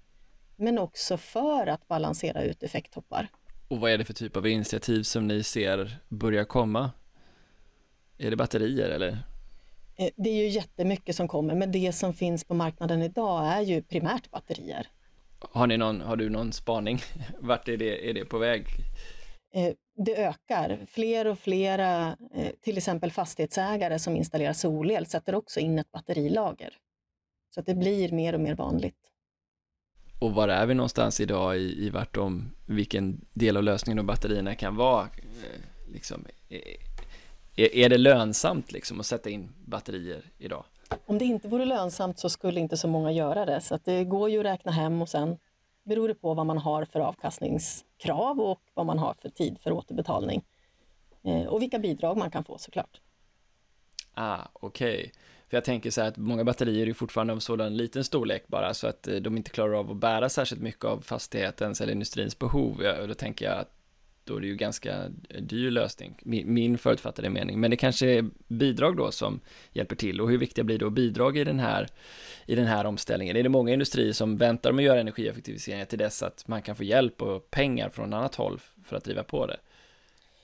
[0.56, 3.28] men också för att balansera ut effekttoppar.
[3.68, 6.92] Och vad är det för typ av initiativ som ni ser börja komma?
[8.18, 9.18] Är det batterier eller?
[9.96, 13.62] Eh, det är ju jättemycket som kommer, men det som finns på marknaden idag är
[13.62, 14.88] ju primärt batterier.
[15.40, 17.00] Har, ni någon, har du någon spaning?
[17.40, 18.66] Vart är det, är det på väg?
[19.54, 19.74] Eh,
[20.06, 20.86] det ökar.
[20.88, 26.74] Fler och flera, eh, till exempel fastighetsägare som installerar solel, sätter också in ett batterilager.
[27.54, 29.12] Så att det blir mer och mer vanligt.
[30.20, 34.06] Och var är vi någonstans idag i, i vart de, vilken del av lösningen av
[34.06, 35.10] batterierna kan vara?
[35.92, 36.26] Liksom,
[37.56, 40.66] är, är det lönsamt liksom att sätta in batterier idag?
[41.06, 43.62] Om det inte vore lönsamt så skulle inte så många göra det.
[43.62, 45.38] Så att det går ju att räkna hem och sen
[45.84, 49.72] beror det på vad man har för avkastningskrav och vad man har för tid för
[49.72, 50.44] återbetalning.
[51.24, 53.02] Eh, och vilka bidrag man kan få såklart.
[54.14, 54.98] Ah, okej.
[55.00, 55.12] Okay.
[55.50, 58.74] För jag tänker så här att många batterier är fortfarande av sådan liten storlek bara
[58.74, 62.40] så att eh, de inte klarar av att bära särskilt mycket av fastighetens eller industrins
[62.40, 62.84] behov.
[63.08, 63.77] Då tänker jag att
[64.28, 65.10] då är det ju ganska
[65.40, 67.60] dyr lösning, min, min förutfattade mening.
[67.60, 69.40] Men det kanske är bidrag då som
[69.72, 71.88] hjälper till och hur viktiga blir då bidrag i den här,
[72.46, 73.36] i den här omställningen?
[73.36, 76.76] Är det många industrier som väntar med att göra energieffektiviseringar till dess att man kan
[76.76, 79.58] få hjälp och pengar från annat håll för att driva på det?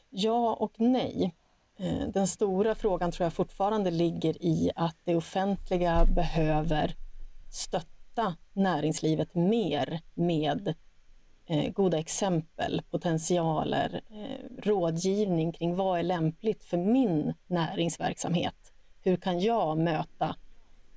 [0.10, 1.36] Ja och nej.
[1.78, 6.96] Eh, den stora frågan tror jag fortfarande ligger i att det offentliga behöver
[7.52, 10.76] stötta näringslivet mer med
[11.46, 18.74] Eh, goda exempel, potentialer, eh, rådgivning kring vad är lämpligt för min näringsverksamhet?
[19.02, 20.36] Hur kan jag möta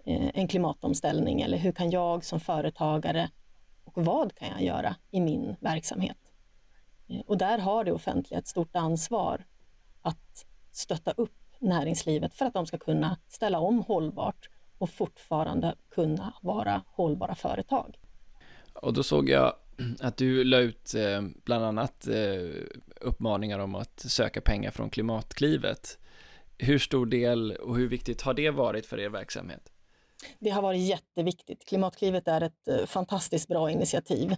[0.04, 3.30] eh, en klimatomställning eller hur kan jag som företagare
[3.84, 6.16] och vad kan jag göra i min verksamhet?
[7.26, 9.44] Och där har det offentliga ett stort ansvar
[10.02, 16.34] att stötta upp näringslivet för att de ska kunna ställa om hållbart och fortfarande kunna
[16.42, 17.98] vara hållbara företag.
[18.74, 19.52] Och då såg jag
[20.00, 22.62] att du la ut eh, bland annat eh,
[23.00, 25.98] uppmaningar om att söka pengar från Klimatklivet.
[26.58, 29.72] Hur stor del och hur viktigt har det varit för er verksamhet?
[30.38, 31.64] Det har varit jätteviktigt.
[31.64, 34.36] Klimatklivet är ett eh, fantastiskt bra initiativ.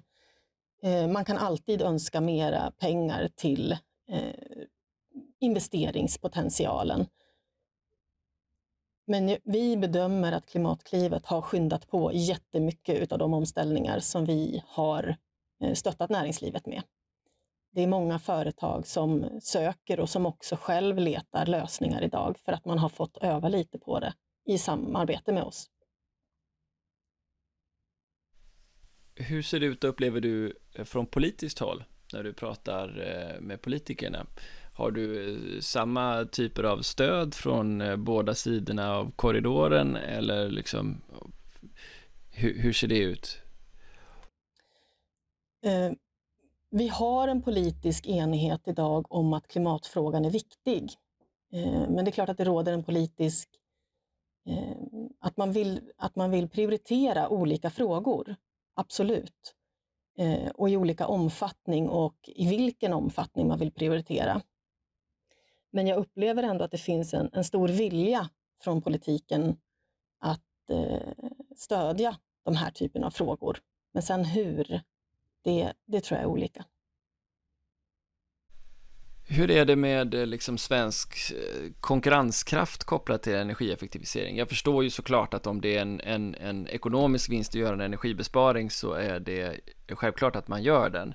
[0.82, 3.72] Eh, man kan alltid önska mera pengar till
[4.08, 4.34] eh,
[5.40, 7.06] investeringspotentialen.
[9.06, 15.16] Men vi bedömer att Klimatklivet har skyndat på jättemycket av de omställningar som vi har
[15.64, 16.82] Eh, stöttat näringslivet med.
[17.70, 22.64] Det är många företag som söker och som också själv letar lösningar idag för att
[22.64, 24.14] man har fått öva lite på det
[24.46, 25.70] i samarbete med oss.
[29.14, 33.62] Hur ser det ut, upplever du, eh, från politiskt håll när du pratar eh, med
[33.62, 34.26] politikerna?
[34.74, 41.00] Har du samma typer av stöd från båda sidorna av korridoren eller liksom
[42.30, 43.42] hur, hur ser det ut?
[45.68, 45.92] Eh,
[46.70, 50.92] vi har en politisk enighet idag om att klimatfrågan är viktig.
[51.52, 53.48] Eh, men det är klart att det råder en politisk...
[54.46, 54.76] Eh,
[55.20, 58.36] att, man vill, att man vill prioritera olika frågor,
[58.74, 59.54] absolut.
[60.54, 64.42] Och i olika omfattning och i vilken omfattning man vill prioritera.
[65.70, 68.28] Men jag upplever ändå att det finns en, en stor vilja
[68.60, 69.56] från politiken
[70.18, 70.70] att
[71.56, 73.58] stödja de här typen av frågor.
[73.92, 74.82] Men sen hur,
[75.44, 76.64] det, det tror jag är olika.
[79.30, 84.36] Hur är det med eh, liksom svensk eh, konkurrenskraft kopplat till energieffektivisering?
[84.36, 87.74] Jag förstår ju såklart att om det är en, en, en ekonomisk vinst att göra
[87.74, 91.14] en energibesparing så är det självklart att man gör den.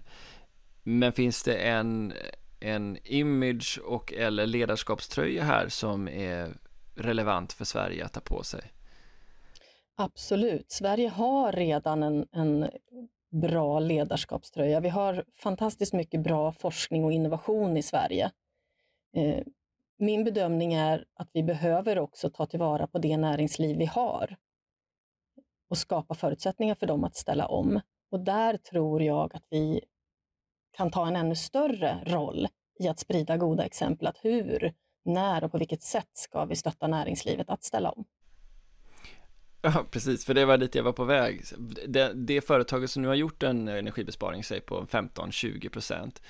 [0.84, 2.14] Men finns det en,
[2.60, 6.58] en image och eller ledarskapströja här som är
[6.96, 8.62] relevant för Sverige att ta på sig?
[9.96, 10.72] Absolut.
[10.72, 12.70] Sverige har redan en, en
[13.34, 14.80] bra ledarskapströja.
[14.80, 18.32] Vi har fantastiskt mycket bra forskning och innovation i Sverige.
[19.16, 19.44] Eh,
[19.98, 24.36] min bedömning är att vi behöver också ta tillvara på det näringsliv vi har
[25.70, 27.82] och skapa förutsättningar för dem att ställa om.
[28.12, 29.82] Och där tror jag att vi
[30.72, 32.48] kan ta en ännu större roll
[32.80, 34.08] i att sprida goda exempel.
[34.08, 34.74] Att hur,
[35.06, 38.06] när och på vilket sätt ska vi stötta näringslivet att ställa om?
[39.66, 41.44] Ja, precis, för det var dit jag var på väg.
[41.88, 46.22] Det, det företaget som nu har gjort en energibesparing, säg på 15-20 procent,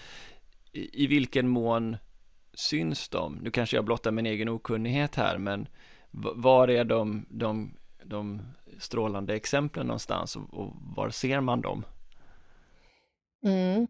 [0.72, 1.98] i, i vilken mån
[2.54, 3.36] syns de?
[3.36, 5.68] Nu kanske jag blottar min egen okunnighet här, men
[6.12, 8.42] var är de, de, de
[8.80, 11.86] strålande exemplen någonstans och, och var ser man dem?
[13.46, 13.88] Mm.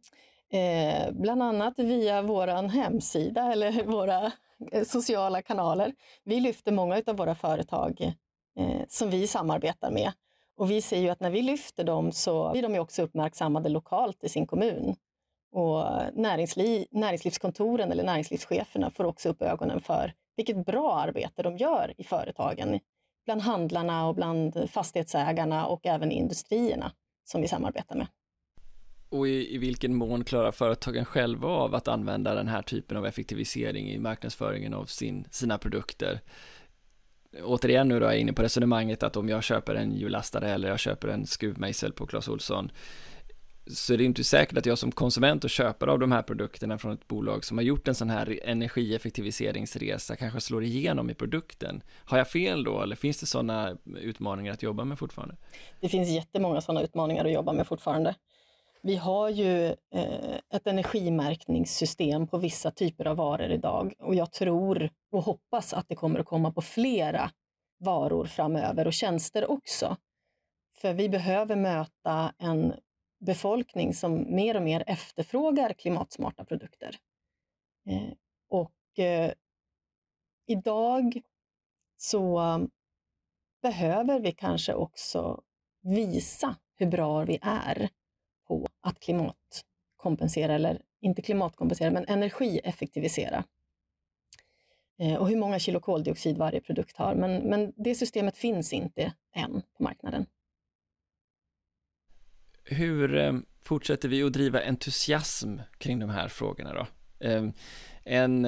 [0.49, 4.31] Eh, bland annat via vår hemsida eller våra
[4.71, 5.93] eh, sociala kanaler.
[6.23, 8.13] Vi lyfter många av våra företag
[8.59, 10.11] eh, som vi samarbetar med.
[10.57, 13.69] Och vi ser ju att när vi lyfter dem så blir de ju också uppmärksammade
[13.69, 14.95] lokalt i sin kommun.
[15.51, 21.93] Och näringsliv, näringslivskontoren eller näringslivscheferna får också upp ögonen för vilket bra arbete de gör
[21.97, 22.79] i företagen,
[23.25, 26.91] bland handlarna och bland fastighetsägarna och även industrierna
[27.23, 28.07] som vi samarbetar med.
[29.09, 33.05] Och i, i, vilken mån klarar företagen själva av att använda den här typen av
[33.05, 36.19] effektivisering i marknadsföringen av sin, sina produkter?
[37.43, 40.69] Återigen nu då är jag inne på resonemanget att om jag köper en hjullastare eller
[40.69, 42.71] jag köper en skruvmejsel på Clas Ohlson
[43.67, 46.77] så är det inte säkert att jag som konsument och köpare av de här produkterna
[46.77, 51.81] från ett bolag som har gjort en sån här energieffektiviseringsresa kanske slår igenom i produkten.
[52.05, 55.35] Har jag fel då eller finns det sådana utmaningar att jobba med fortfarande?
[55.79, 58.15] Det finns jättemånga sådana utmaningar att jobba med fortfarande.
[58.85, 64.89] Vi har ju eh, ett energimärkningssystem på vissa typer av varor idag och jag tror
[65.11, 67.31] och hoppas att det kommer att komma på flera
[67.79, 69.97] varor framöver och tjänster också.
[70.75, 72.73] För vi behöver möta en
[73.19, 76.95] befolkning som mer och mer efterfrågar klimatsmarta produkter.
[77.89, 78.13] Eh,
[78.49, 79.33] och eh,
[80.47, 81.21] idag
[81.97, 82.41] så
[83.61, 85.41] behöver vi kanske också
[85.81, 87.89] visa hur bra vi är
[88.59, 93.43] på att klimatkompensera, eller inte klimatkompensera, men energieffektivisera.
[94.99, 97.15] Eh, och hur många kilo koldioxid varje produkt har.
[97.15, 100.25] Men, men det systemet finns inte än på marknaden.
[102.63, 106.87] Hur eh, fortsätter vi att driva entusiasm kring de här frågorna då?
[107.27, 107.49] Eh,
[108.05, 108.47] Eh, en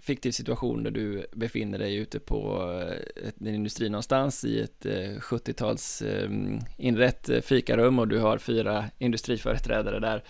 [0.00, 2.70] fiktiv situation där du befinner dig ute på
[3.16, 6.30] eh, en industri någonstans i ett eh, 70-tals eh,
[6.76, 10.24] inrett fikarum och du har fyra industriföreträdare där.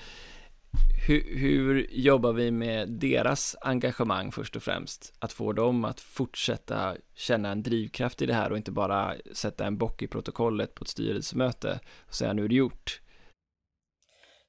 [1.07, 5.12] Hur, hur, jobbar vi med deras engagemang först och främst?
[5.19, 9.67] Att få dem att fortsätta känna en drivkraft i det här och inte bara sätta
[9.67, 13.01] en bock i protokollet på ett styrelsemöte och säga nu är det gjort.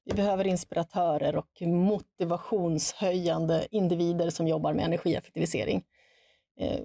[0.06, 5.84] Vi behöver inspiratörer och motivationshöjande individer som jobbar med energieffektivisering.
[6.60, 6.80] Eh,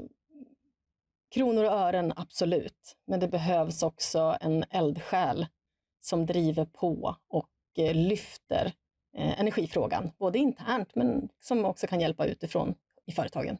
[1.34, 5.46] kronor och ören, absolut, men det behövs också en eldsjäl
[6.00, 8.72] som driver på och eh, lyfter
[9.16, 12.74] eh, energifrågan, både internt men som också kan hjälpa utifrån
[13.06, 13.58] i företagen.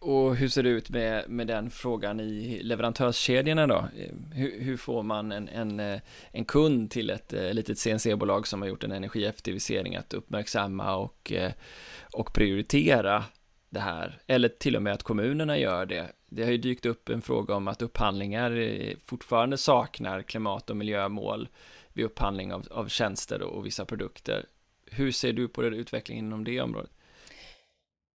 [0.00, 3.88] Och hur ser det ut med, med den frågan i leverantörskedjorna då?
[4.32, 6.00] Hur, hur får man en, en,
[6.32, 11.32] en kund till ett, eh, litet CNC-bolag som har gjort en energieffektivisering att uppmärksamma och,
[11.32, 11.52] eh,
[12.12, 13.24] och prioritera
[13.70, 14.20] det här?
[14.26, 16.12] Eller till och med att kommunerna gör det.
[16.26, 20.76] Det har ju dykt upp en fråga om att upphandlingar eh, fortfarande saknar klimat och
[20.76, 21.48] miljömål
[21.92, 24.46] vid upphandling av, av tjänster och vissa produkter.
[24.86, 26.90] Hur ser du på den utvecklingen inom det området?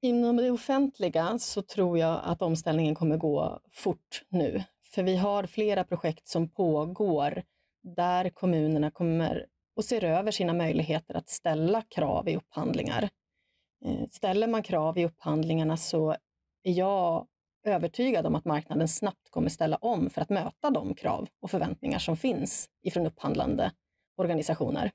[0.03, 4.65] Inom det offentliga så tror jag att omställningen kommer gå fort nu.
[4.83, 7.43] För vi har flera projekt som pågår
[7.83, 13.09] där kommunerna kommer och ser över sina möjligheter att ställa krav i upphandlingar.
[13.85, 16.11] Eh, ställer man krav i upphandlingarna så
[16.63, 17.27] är jag
[17.65, 21.99] övertygad om att marknaden snabbt kommer ställa om för att möta de krav och förväntningar
[21.99, 23.73] som finns ifrån upphandlande
[24.17, 24.91] organisationer.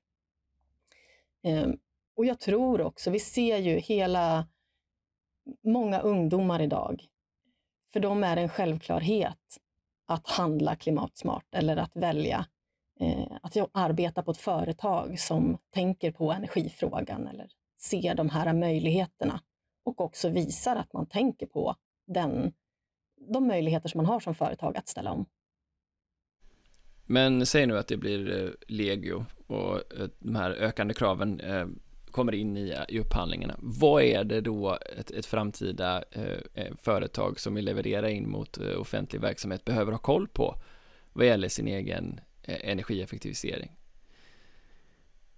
[1.44, 1.78] Ehm,
[2.16, 4.48] och jag tror också, vi ser ju hela
[5.64, 7.06] många ungdomar idag,
[7.94, 9.58] för dem är det en självklarhet
[10.08, 12.46] att handla klimatsmart eller att välja
[13.00, 17.48] eh, att arbeta på ett företag som tänker på energifrågan eller
[17.82, 19.42] ser de här möjligheterna
[19.86, 21.76] och också visar att man tänker på
[22.08, 22.54] den,
[23.32, 25.26] de möjligheter som man har som företag att ställa om.
[27.06, 31.68] Men säg nu att det blir eh, legio och eh, de här ökande kraven eh,
[32.16, 33.56] kommer in i, i upphandlingarna.
[33.60, 36.24] Vad är det då ett, ett framtida eh,
[36.54, 40.56] eh, företag som vill leverera in mot eh, offentlig verksamhet behöver ha koll på
[41.14, 43.72] vad gäller sin egen eh, energieffektivisering?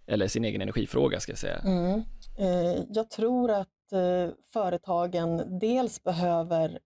[0.06, 1.60] Eller sin egen energifråga ska jag säga.
[1.60, 2.02] Mm.
[2.38, 6.80] Eh, jag tror att eh, företagen dels behöver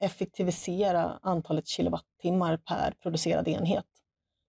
[0.00, 3.86] effektivisera antalet kilowattimmar per producerad enhet.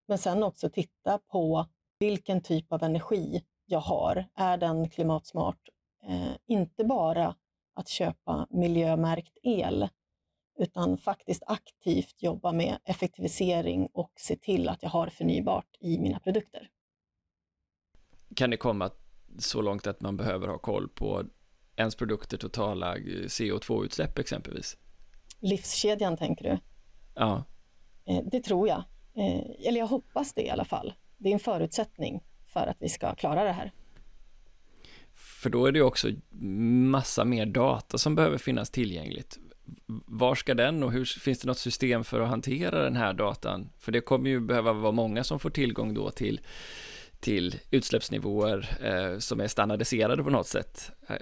[0.07, 1.65] Men sen också titta på
[1.99, 5.69] vilken typ av energi jag har, är den klimatsmart?
[6.09, 7.35] Eh, inte bara
[7.73, 9.89] att köpa miljömärkt el,
[10.59, 16.19] utan faktiskt aktivt jobba med effektivisering och se till att jag har förnybart i mina
[16.19, 16.69] produkter.
[18.35, 18.91] Kan det komma
[19.39, 21.23] så långt att man behöver ha koll på
[21.75, 24.77] ens produkter totala CO2-utsläpp exempelvis?
[25.39, 26.59] Livskedjan tänker du?
[27.15, 27.43] Ja.
[28.05, 28.83] Eh, det tror jag.
[29.13, 30.93] Eh, eller jag hoppas det i alla fall.
[31.17, 32.23] Det är en förutsättning
[32.57, 33.71] för att vi ska klara det här.
[35.13, 36.07] För då är det ju också
[36.85, 39.39] massa mer data som behöver finnas tillgängligt.
[40.05, 43.69] Var ska den och hur finns det något system för att hantera den här datan?
[43.77, 46.41] För det kommer ju behöva vara många som får tillgång då till,
[47.19, 50.91] till utsläppsnivåer eh, som är standardiserade på något sätt.
[51.09, 51.15] Eh,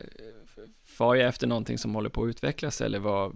[0.83, 3.35] far jag efter någonting som håller på att utvecklas eller vad,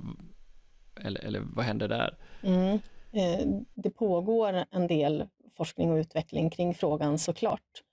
[1.02, 2.18] eller, eller vad händer där?
[2.44, 2.80] Mm.
[3.12, 5.28] Eh, det pågår en del
[5.58, 7.84] forskning och utveckling kring frågan såklart.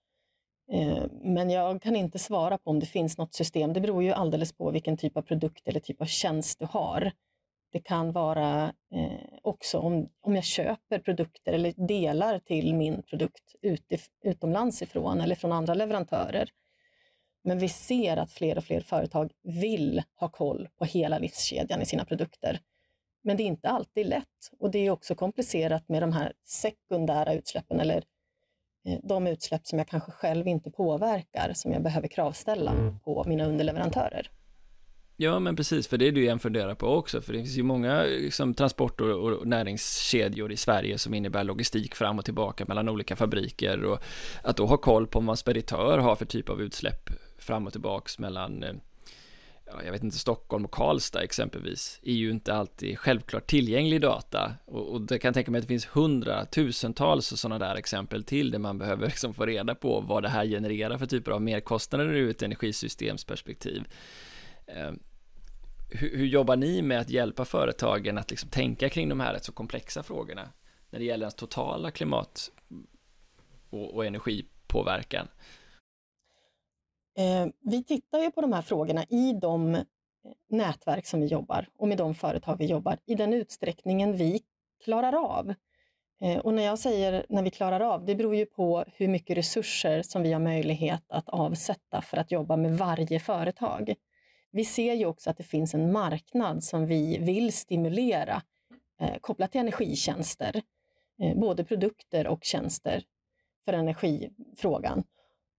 [0.73, 3.73] Eh, men jag kan inte svara på om det finns något system.
[3.73, 7.13] Det beror ju alldeles på vilken typ av produkt eller typ av tjänst du har.
[7.73, 13.55] Det kan vara eh, också om, om jag köper produkter eller delar till min produkt
[13.63, 16.51] utif, utomlands ifrån eller från andra leverantörer.
[17.45, 21.87] Men vi ser att fler och fler företag vill ha koll på hela livskedjan i
[21.87, 22.61] sina produkter.
[23.23, 27.35] Men det är inte alltid lätt och det är också komplicerat med de här sekundära
[27.35, 28.03] utsläppen eller eh,
[29.03, 32.73] de utsläpp som jag kanske själv inte påverkar, som jag behöver kravställa
[33.05, 34.31] på mina underleverantörer.
[35.19, 37.63] Ja, men precis, för det är det en funderar på också, för det finns ju
[37.63, 42.89] många liksom, transport och, och näringskedjor i Sverige som innebär logistik fram och tillbaka mellan
[42.89, 43.99] olika fabriker och
[44.43, 48.19] att då ha koll på vad speditör har för typ av utsläpp fram och tillbaks
[48.19, 48.73] mellan eh,
[49.67, 54.55] jag vet inte, Stockholm och Karlstad exempelvis, är ju inte alltid självklart tillgänglig data.
[54.65, 58.51] Och, och det kan jag tänka mig att det finns hundratusentals sådana där exempel till,
[58.51, 62.07] där man behöver liksom få reda på vad det här genererar för typer av merkostnader
[62.07, 63.85] ur ett energisystemsperspektiv.
[64.67, 64.93] Eh,
[65.91, 69.45] hur, hur, jobbar ni med att hjälpa företagen att liksom tänka kring de här rätt
[69.45, 70.49] så komplexa frågorna
[70.91, 72.51] när det gäller den totala klimat
[73.71, 75.29] och, och energipåverkan?
[77.17, 79.83] Eh, vi tittar ju på de här frågorna i de eh,
[80.49, 84.43] nätverk som vi jobbar och med de företag vi jobbar i den utsträckningen vi
[84.85, 85.55] klarar av.
[86.21, 89.37] Eh, och när jag säger när vi klarar av, det beror ju på hur mycket
[89.37, 93.95] resurser som vi har möjlighet att avsätta för att jobba med varje företag.
[94.51, 98.43] Vi ser ju också att det finns en marknad som vi vill stimulera
[99.01, 100.63] eh, kopplat till energitjänster,
[101.23, 103.05] eh, både produkter och tjänster
[103.65, 105.05] för energifrågan.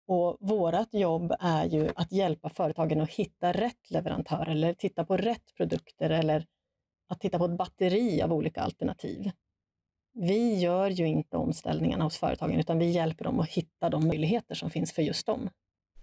[0.07, 5.17] Och vårt jobb är ju att hjälpa företagen att hitta rätt leverantör eller titta på
[5.17, 6.45] rätt produkter eller
[7.09, 9.31] att titta på ett batteri av olika alternativ.
[10.13, 14.55] Vi gör ju inte omställningarna hos företagen utan vi hjälper dem att hitta de möjligheter
[14.55, 15.49] som finns för just dem.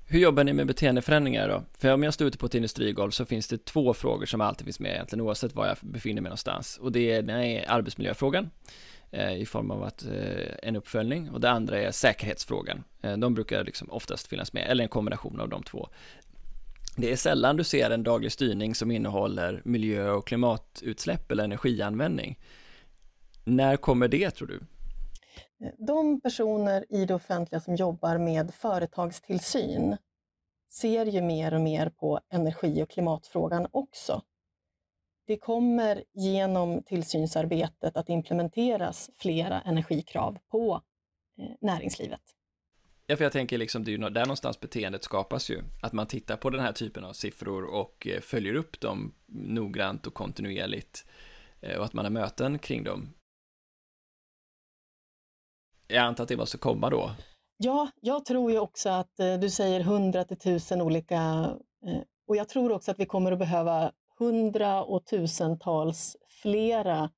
[0.07, 1.62] Hur jobbar ni med beteendeförändringar då?
[1.78, 4.64] För om jag står ute på ett industrigolv så finns det två frågor som alltid
[4.64, 8.50] finns med egentligen oavsett var jag befinner mig någonstans och det är, den är arbetsmiljöfrågan
[9.15, 12.85] Eh, i form av att eh, en uppföljning och det andra är säkerhetsfrågan.
[13.03, 15.89] Eh, de brukar liksom oftast finnas med eller en kombination av de två.
[16.97, 22.39] Det är sällan du ser en daglig styrning som innehåller miljö och klimatutsläpp eller energianvändning.
[23.45, 24.61] När kommer det tror du?
[25.87, 29.97] De personer i det offentliga som jobbar med företagstillsyn
[30.73, 34.23] ser ju mer och mer på energi och klimatfrågan också.
[35.27, 40.83] Det kommer genom tillsynsarbetet att implementeras flera energikrav på
[41.39, 42.20] eh, näringslivet.
[43.07, 45.62] Ja, för jag tänker liksom, det är ju där någonstans beteendet skapas ju.
[45.83, 50.07] Att man tittar på den här typen av siffror och eh, följer upp dem noggrant
[50.07, 51.07] och kontinuerligt.
[51.61, 53.14] Eh, och att man har möten kring dem.
[55.89, 57.11] Jag antar att det måste komma då?
[57.57, 61.51] Ja, jag tror ju också att du säger 100 till 1000 olika
[62.27, 67.11] och jag tror också att vi kommer att behöva hundra och tusentals flera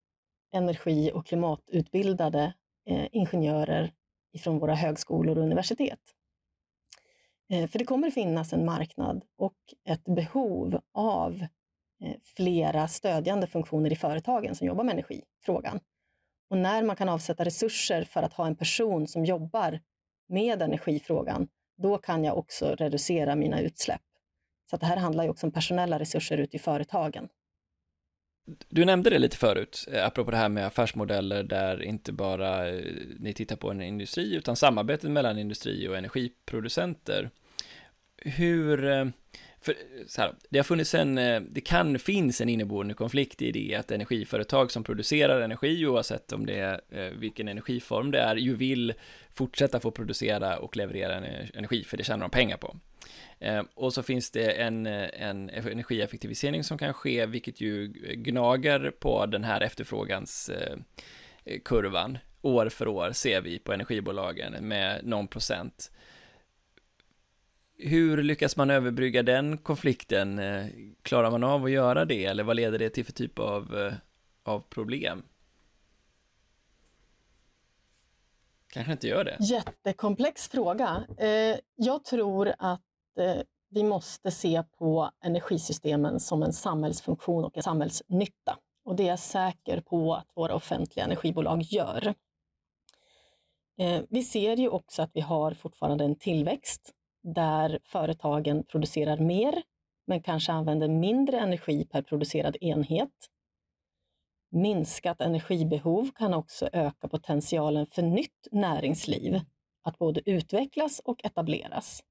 [0.52, 2.54] energi och klimatutbildade
[2.86, 3.92] eh, ingenjörer
[4.32, 6.00] ifrån våra högskolor och universitet.
[7.50, 9.56] Eh, för det kommer finnas en marknad och
[9.88, 11.46] ett behov av
[12.04, 15.80] eh, flera stödjande funktioner i företagen som jobbar med energifrågan.
[16.50, 19.80] Och när man kan avsätta resurser för att ha en person som jobbar
[20.28, 24.00] med energifrågan, då kan jag också reducera mina utsläpp.
[24.70, 27.28] Så det här handlar ju också om personella resurser ute i företagen.
[28.68, 32.84] Du nämnde det lite förut, eh, apropå det här med affärsmodeller där inte bara eh,
[33.18, 37.30] ni tittar på en industri utan samarbetet mellan industri och energiproducenter.
[38.16, 39.06] Hur, eh,
[39.60, 39.74] för
[40.06, 41.14] så här, det har funnits en,
[41.50, 46.46] det kan finnas en inneboende konflikt i det att energiföretag som producerar energi, oavsett om
[46.46, 48.94] det är vilken energiform det är, ju vill
[49.34, 51.14] fortsätta få producera och leverera
[51.54, 52.76] energi, för det tjänar de pengar på.
[53.38, 58.90] Eh, och så finns det en, eh, en energieffektivisering som kan ske, vilket ju gnager
[58.90, 60.76] på den här efterfrågans eh,
[61.64, 62.18] kurvan.
[62.42, 65.92] År för år ser vi på energibolagen med någon procent
[67.78, 70.40] hur lyckas man överbrygga den konflikten?
[71.02, 73.92] Klarar man av att göra det eller vad leder det till för typ av,
[74.42, 75.22] av problem?
[78.68, 79.36] Kanske inte gör det.
[79.40, 81.04] Jättekomplex fråga.
[81.76, 82.82] Jag tror att
[83.18, 88.58] Eh, vi måste se på energisystemen som en samhällsfunktion och en samhällsnytta.
[88.84, 92.14] Och det är jag säker på att våra offentliga energibolag gör.
[93.78, 96.92] Eh, vi ser ju också att vi har fortfarande en tillväxt
[97.22, 99.62] där företagen producerar mer
[100.06, 103.30] men kanske använder mindre energi per producerad enhet.
[104.50, 109.40] Minskat energibehov kan också öka potentialen för nytt näringsliv
[109.82, 112.02] att både utvecklas och etableras.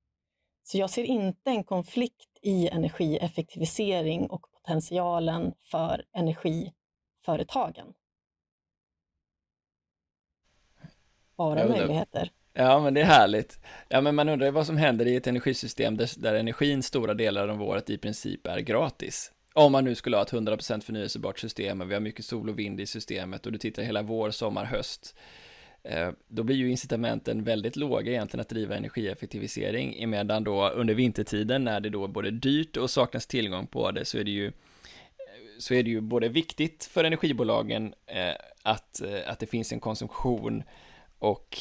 [0.68, 7.94] Så jag ser inte en konflikt i energieffektivisering och potentialen för energiföretagen.
[11.38, 12.32] Bara möjligheter.
[12.54, 13.60] Ja, men det är härligt.
[13.90, 17.48] Ja, men man undrar vad som händer i ett energisystem där, där energin stora delar
[17.48, 19.32] av året i princip är gratis.
[19.54, 22.60] Om man nu skulle ha ett 100% förnyelsebart system och vi har mycket sol och
[22.60, 25.16] vind i systemet och du tittar hela vår, sommar, höst.
[25.88, 31.64] Eh, då blir ju incitamenten väldigt låga egentligen att driva energieffektivisering, emedan då under vintertiden
[31.64, 34.48] när det då är både dyrt och saknas tillgång på det så är det ju
[34.48, 34.54] eh,
[35.60, 40.64] så är det ju både viktigt för energibolagen eh, att, att det finns en konsumtion
[41.20, 41.58] och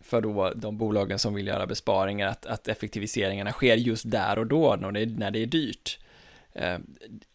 [0.00, 4.46] för då de bolagen som vill göra besparingar att, att effektiviseringarna sker just där och
[4.46, 5.98] då när det, är, när det är dyrt.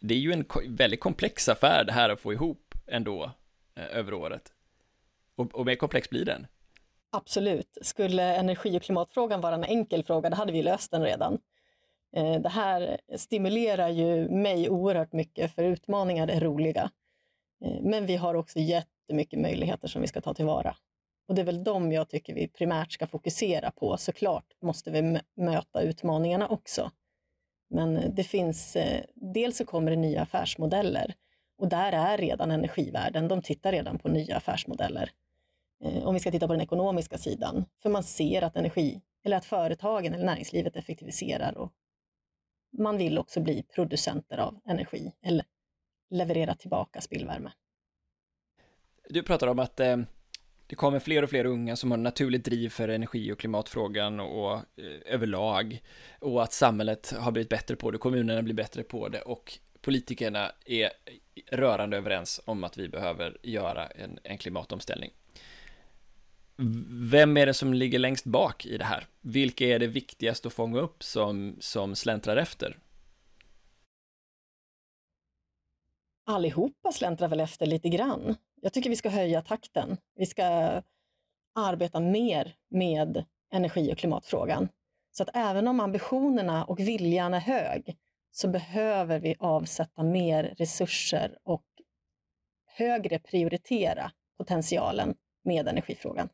[0.00, 3.30] Det är ju en väldigt komplex affär det här att få ihop ändå
[3.74, 4.52] över året.
[5.36, 6.46] Och, och mer komplex blir den.
[7.10, 7.78] Absolut.
[7.82, 11.38] Skulle energi och klimatfrågan vara en enkel fråga, då hade vi löst den redan.
[12.16, 16.90] Eh, det här stimulerar ju mig oerhört mycket, för utmaningar är roliga.
[17.64, 20.76] Eh, men vi har också jättemycket möjligheter som vi ska ta tillvara.
[21.28, 23.96] Och det är väl de jag tycker vi primärt ska fokusera på.
[23.96, 26.90] Såklart måste vi möta utmaningarna också.
[27.70, 31.14] Men det finns, eh, dels så kommer det nya affärsmodeller
[31.58, 33.28] och där är redan energivärlden.
[33.28, 35.10] de tittar redan på nya affärsmodeller.
[35.84, 39.36] Eh, om vi ska titta på den ekonomiska sidan, för man ser att energi, eller
[39.36, 41.72] att företagen eller näringslivet effektiviserar och
[42.78, 45.44] man vill också bli producenter av energi eller
[46.10, 47.52] leverera tillbaka spillvärme.
[49.08, 49.96] Du pratar om att eh,
[50.66, 54.52] det kommer fler och fler unga som har naturligt driv för energi och klimatfrågan och
[54.54, 54.62] eh,
[55.06, 55.82] överlag
[56.20, 60.52] och att samhället har blivit bättre på det, kommunerna blir bättre på det och politikerna
[60.66, 60.90] är
[61.50, 65.10] rörande överens om att vi behöver göra en, en klimatomställning.
[67.10, 69.06] Vem är det som ligger längst bak i det här?
[69.20, 72.78] Vilka är det viktigast att fånga upp som, som släntrar efter?
[76.26, 78.36] Allihopa släntrar väl efter lite grann.
[78.60, 79.96] Jag tycker vi ska höja takten.
[80.14, 80.82] Vi ska
[81.54, 84.68] arbeta mer med energi och klimatfrågan.
[85.10, 87.96] Så att även om ambitionerna och viljan är hög
[88.30, 91.64] så behöver vi avsätta mer resurser och
[92.66, 96.28] högre prioritera potentialen med energifrågan.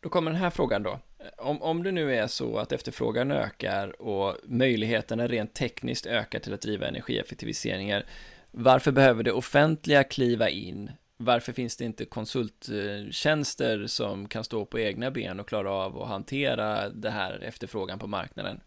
[0.00, 0.98] Då kommer den här frågan då.
[1.38, 6.54] Om, om det nu är så att efterfrågan ökar och möjligheterna rent tekniskt ökar till
[6.54, 8.06] att driva energieffektiviseringar,
[8.50, 10.90] varför behöver det offentliga kliva in?
[11.16, 16.08] Varför finns det inte konsulttjänster som kan stå på egna ben och klara av att
[16.08, 18.60] hantera det här efterfrågan på marknaden?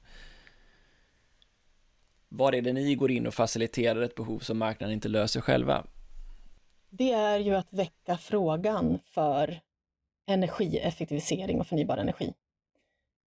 [2.30, 5.86] Var är det ni går in och faciliterar ett behov som marknaden inte löser själva?
[6.90, 9.60] Det är ju att väcka frågan för
[10.26, 12.34] energieffektivisering och förnybar energi.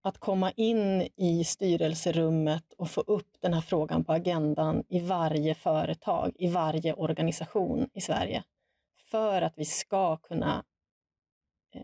[0.03, 5.55] Att komma in i styrelserummet och få upp den här frågan på agendan i varje
[5.55, 8.45] företag, i varje organisation i Sverige.
[9.11, 10.65] För att vi ska kunna
[11.75, 11.83] eh,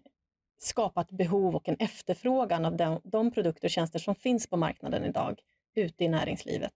[0.59, 4.57] skapa ett behov och en efterfrågan av de, de produkter och tjänster som finns på
[4.57, 5.41] marknaden idag
[5.75, 6.73] ute i näringslivet.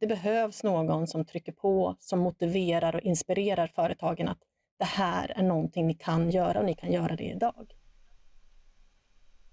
[0.00, 4.42] Det behövs någon som trycker på, som motiverar och inspirerar företagen att
[4.78, 7.74] det här är någonting ni kan göra och ni kan göra det idag.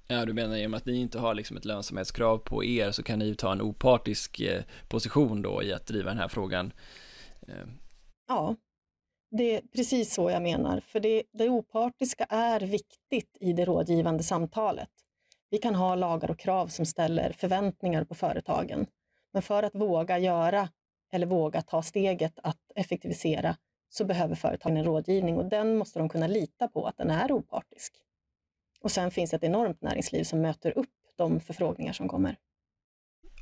[0.08, 3.20] Ja, du menar med att ni inte har liksom ett lönsamhetskrav på er så kan
[3.20, 6.74] ni ta en opartisk eh, position då i att driva den här frågan.
[7.48, 7.68] Eh.
[8.28, 8.56] Ja,
[9.32, 14.24] det är precis så jag menar, för det, det opartiska är viktigt i det rådgivande
[14.24, 14.90] samtalet.
[15.50, 18.86] Vi kan ha lagar och krav som ställer förväntningar på företagen,
[19.34, 20.70] men för att våga göra
[21.12, 23.56] eller våga ta steget att effektivisera
[23.90, 27.32] så behöver företagen en rådgivning och den måste de kunna lita på att den är
[27.32, 27.94] opartisk.
[28.82, 32.36] Och sen finns ett enormt näringsliv som möter upp de förfrågningar som kommer.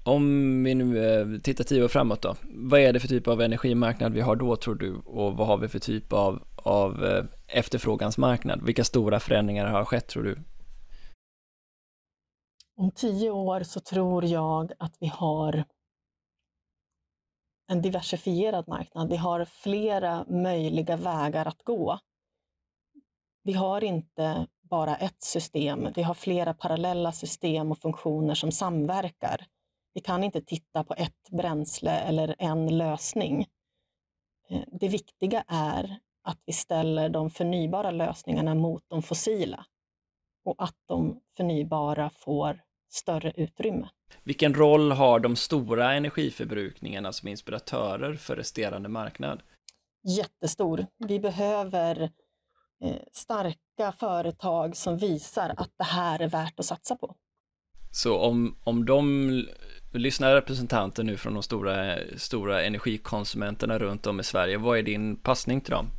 [0.06, 3.42] Om vi nu eh, tittar tio år framåt då, vad är det för typ av
[3.42, 7.24] energimarknad vi har då tror du och vad har vi för typ av, av eh,
[7.48, 8.66] efterfrågansmarknad?
[8.66, 10.38] Vilka stora förändringar har skett tror du?
[12.76, 15.64] Om tio år så tror jag att vi har
[17.68, 19.10] en diversifierad marknad.
[19.10, 22.00] Vi har flera möjliga vägar att gå.
[23.44, 25.90] Vi har inte bara ett system.
[25.96, 29.46] Vi har flera parallella system och funktioner som samverkar.
[29.94, 33.48] Vi kan inte titta på ett bränsle eller en lösning.
[34.50, 39.66] Eh, det viktiga är att vi ställer de förnybara lösningarna mot de fossila
[40.46, 42.62] och att de förnybara får
[42.94, 43.90] större utrymme.
[44.24, 49.42] Vilken roll har de stora energiförbrukningarna som inspiratörer för resterande marknad?
[50.18, 50.86] Jättestor.
[50.98, 52.02] Vi behöver
[52.84, 57.16] eh, starka företag som visar att det här är värt att satsa på.
[57.92, 59.30] Så om, om de
[59.94, 65.16] lyssnar representanter nu från de stora, stora energikonsumenterna runt om i Sverige, vad är din
[65.16, 65.90] passning till dem?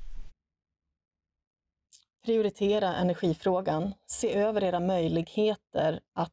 [2.24, 3.94] Prioritera energifrågan.
[4.06, 6.32] Se över era möjligheter att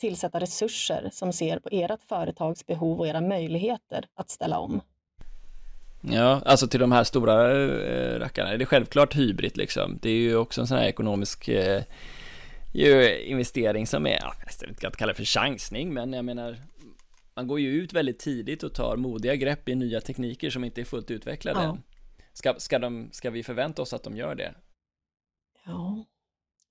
[0.00, 4.80] tillsätta resurser som ser på ert företags behov och era möjligheter att ställa om.
[6.00, 9.98] Ja, alltså till de här stora äh, rackarna, är det självklart hybrid liksom?
[10.02, 11.82] Det är ju också en sån här ekonomisk äh,
[13.24, 16.56] investering som är, ja, jag inte kalla det för chansning, men jag menar,
[17.34, 20.80] man går ju ut väldigt tidigt och tar modiga grepp i nya tekniker som inte
[20.80, 21.68] är fullt utvecklade ja.
[21.68, 21.82] än.
[22.32, 24.54] Ska, ska, de, ska vi förvänta oss att de gör det?
[25.64, 26.04] Ja,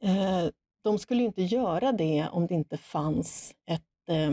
[0.03, 0.49] eh,
[0.83, 4.31] de skulle inte göra det om det inte fanns ett, eh,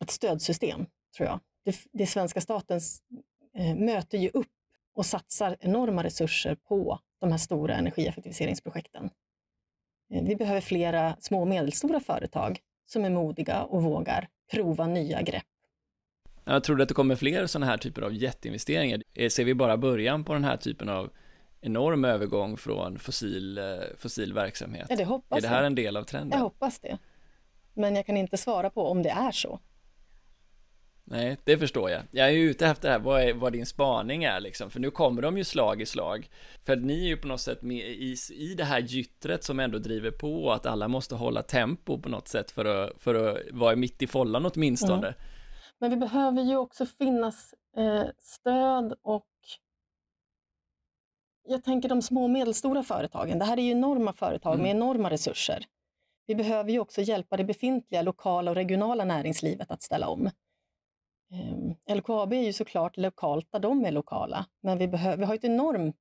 [0.00, 0.86] ett stödsystem,
[1.16, 1.40] tror jag.
[1.64, 3.02] Det, det svenska statens
[3.54, 4.52] eh, möter ju upp
[4.94, 9.10] och satsar enorma resurser på de här stora energieffektiviseringsprojekten.
[10.14, 15.22] Eh, vi behöver flera små och medelstora företag som är modiga och vågar prova nya
[15.22, 15.44] grepp.
[16.44, 19.02] Jag tror att det kommer fler sådana här typer av jätteinvesteringar.
[19.14, 21.10] Eh, ser vi bara början på den här typen av
[21.60, 23.64] enorm övergång från fossil, eh,
[23.96, 24.86] fossil verksamhet?
[24.90, 26.38] Ja, det hoppas Är det här en del av trenden?
[26.38, 26.98] Jag hoppas det.
[27.74, 29.60] Men jag kan inte svara på om det är så.
[31.10, 32.02] Nej, det förstår jag.
[32.10, 34.80] Jag är ju ute efter det här, vad, är, vad din spaning är liksom, för
[34.80, 36.30] nu kommer de ju slag i slag.
[36.62, 39.78] För ni är ju på något sätt med i, i det här gyttret som ändå
[39.78, 43.76] driver på att alla måste hålla tempo på något sätt för att, för att vara
[43.76, 45.06] mitt i follan åtminstone.
[45.06, 45.14] Mm.
[45.78, 49.27] Men vi behöver ju också finnas eh, stöd och
[51.48, 53.38] jag tänker de små och medelstora företagen.
[53.38, 54.62] Det här är ju enorma företag mm.
[54.62, 55.66] med enorma resurser.
[56.26, 60.30] Vi behöver ju också hjälpa det befintliga lokala och regionala näringslivet att ställa om.
[61.32, 65.34] Eh, LKAB är ju såklart lokalt där de är lokala, men vi, behöver, vi har
[65.34, 65.96] ett enormt...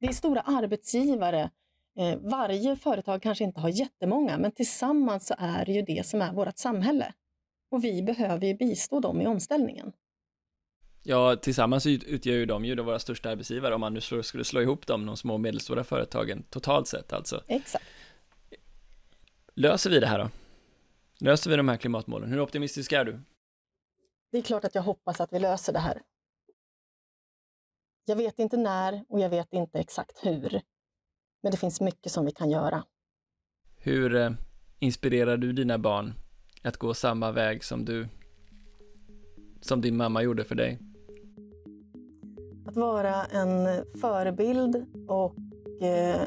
[0.00, 1.50] Det är stora arbetsgivare.
[1.98, 6.22] Eh, varje företag kanske inte har jättemånga, men tillsammans så är det ju det som
[6.22, 7.12] är vårt samhälle.
[7.70, 9.92] Och vi behöver ju bistå dem i omställningen.
[11.08, 14.62] Ja, tillsammans utgör ju de ju då våra största arbetsgivare om man nu skulle slå
[14.62, 17.42] ihop dem, de små och medelstora företagen totalt sett alltså.
[17.46, 17.84] Exakt.
[19.54, 20.30] Löser vi det här då?
[21.20, 22.30] Löser vi de här klimatmålen?
[22.30, 23.20] Hur optimistisk är du?
[24.32, 26.02] Det är klart att jag hoppas att vi löser det här.
[28.04, 30.60] Jag vet inte när och jag vet inte exakt hur.
[31.42, 32.84] Men det finns mycket som vi kan göra.
[33.76, 34.30] Hur eh,
[34.78, 36.14] inspirerar du dina barn
[36.62, 38.08] att gå samma väg som du
[39.60, 40.78] som din mamma gjorde för dig?
[42.66, 45.36] Att vara en förebild och
[45.82, 46.20] eh,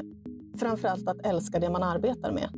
[0.58, 2.48] framförallt att älska det man arbetar med.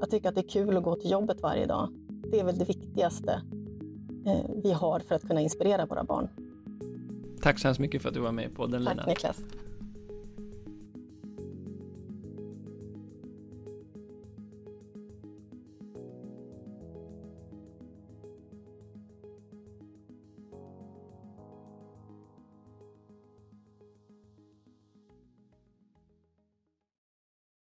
[0.00, 1.88] Att tycka att det är kul att gå till jobbet varje dag.
[2.30, 3.42] Det är väl det viktigaste
[4.28, 6.28] Eh, vi har för att kunna inspirera våra barn.
[7.42, 9.40] Tack så hemskt mycket för att du var med på den Tack Niklas.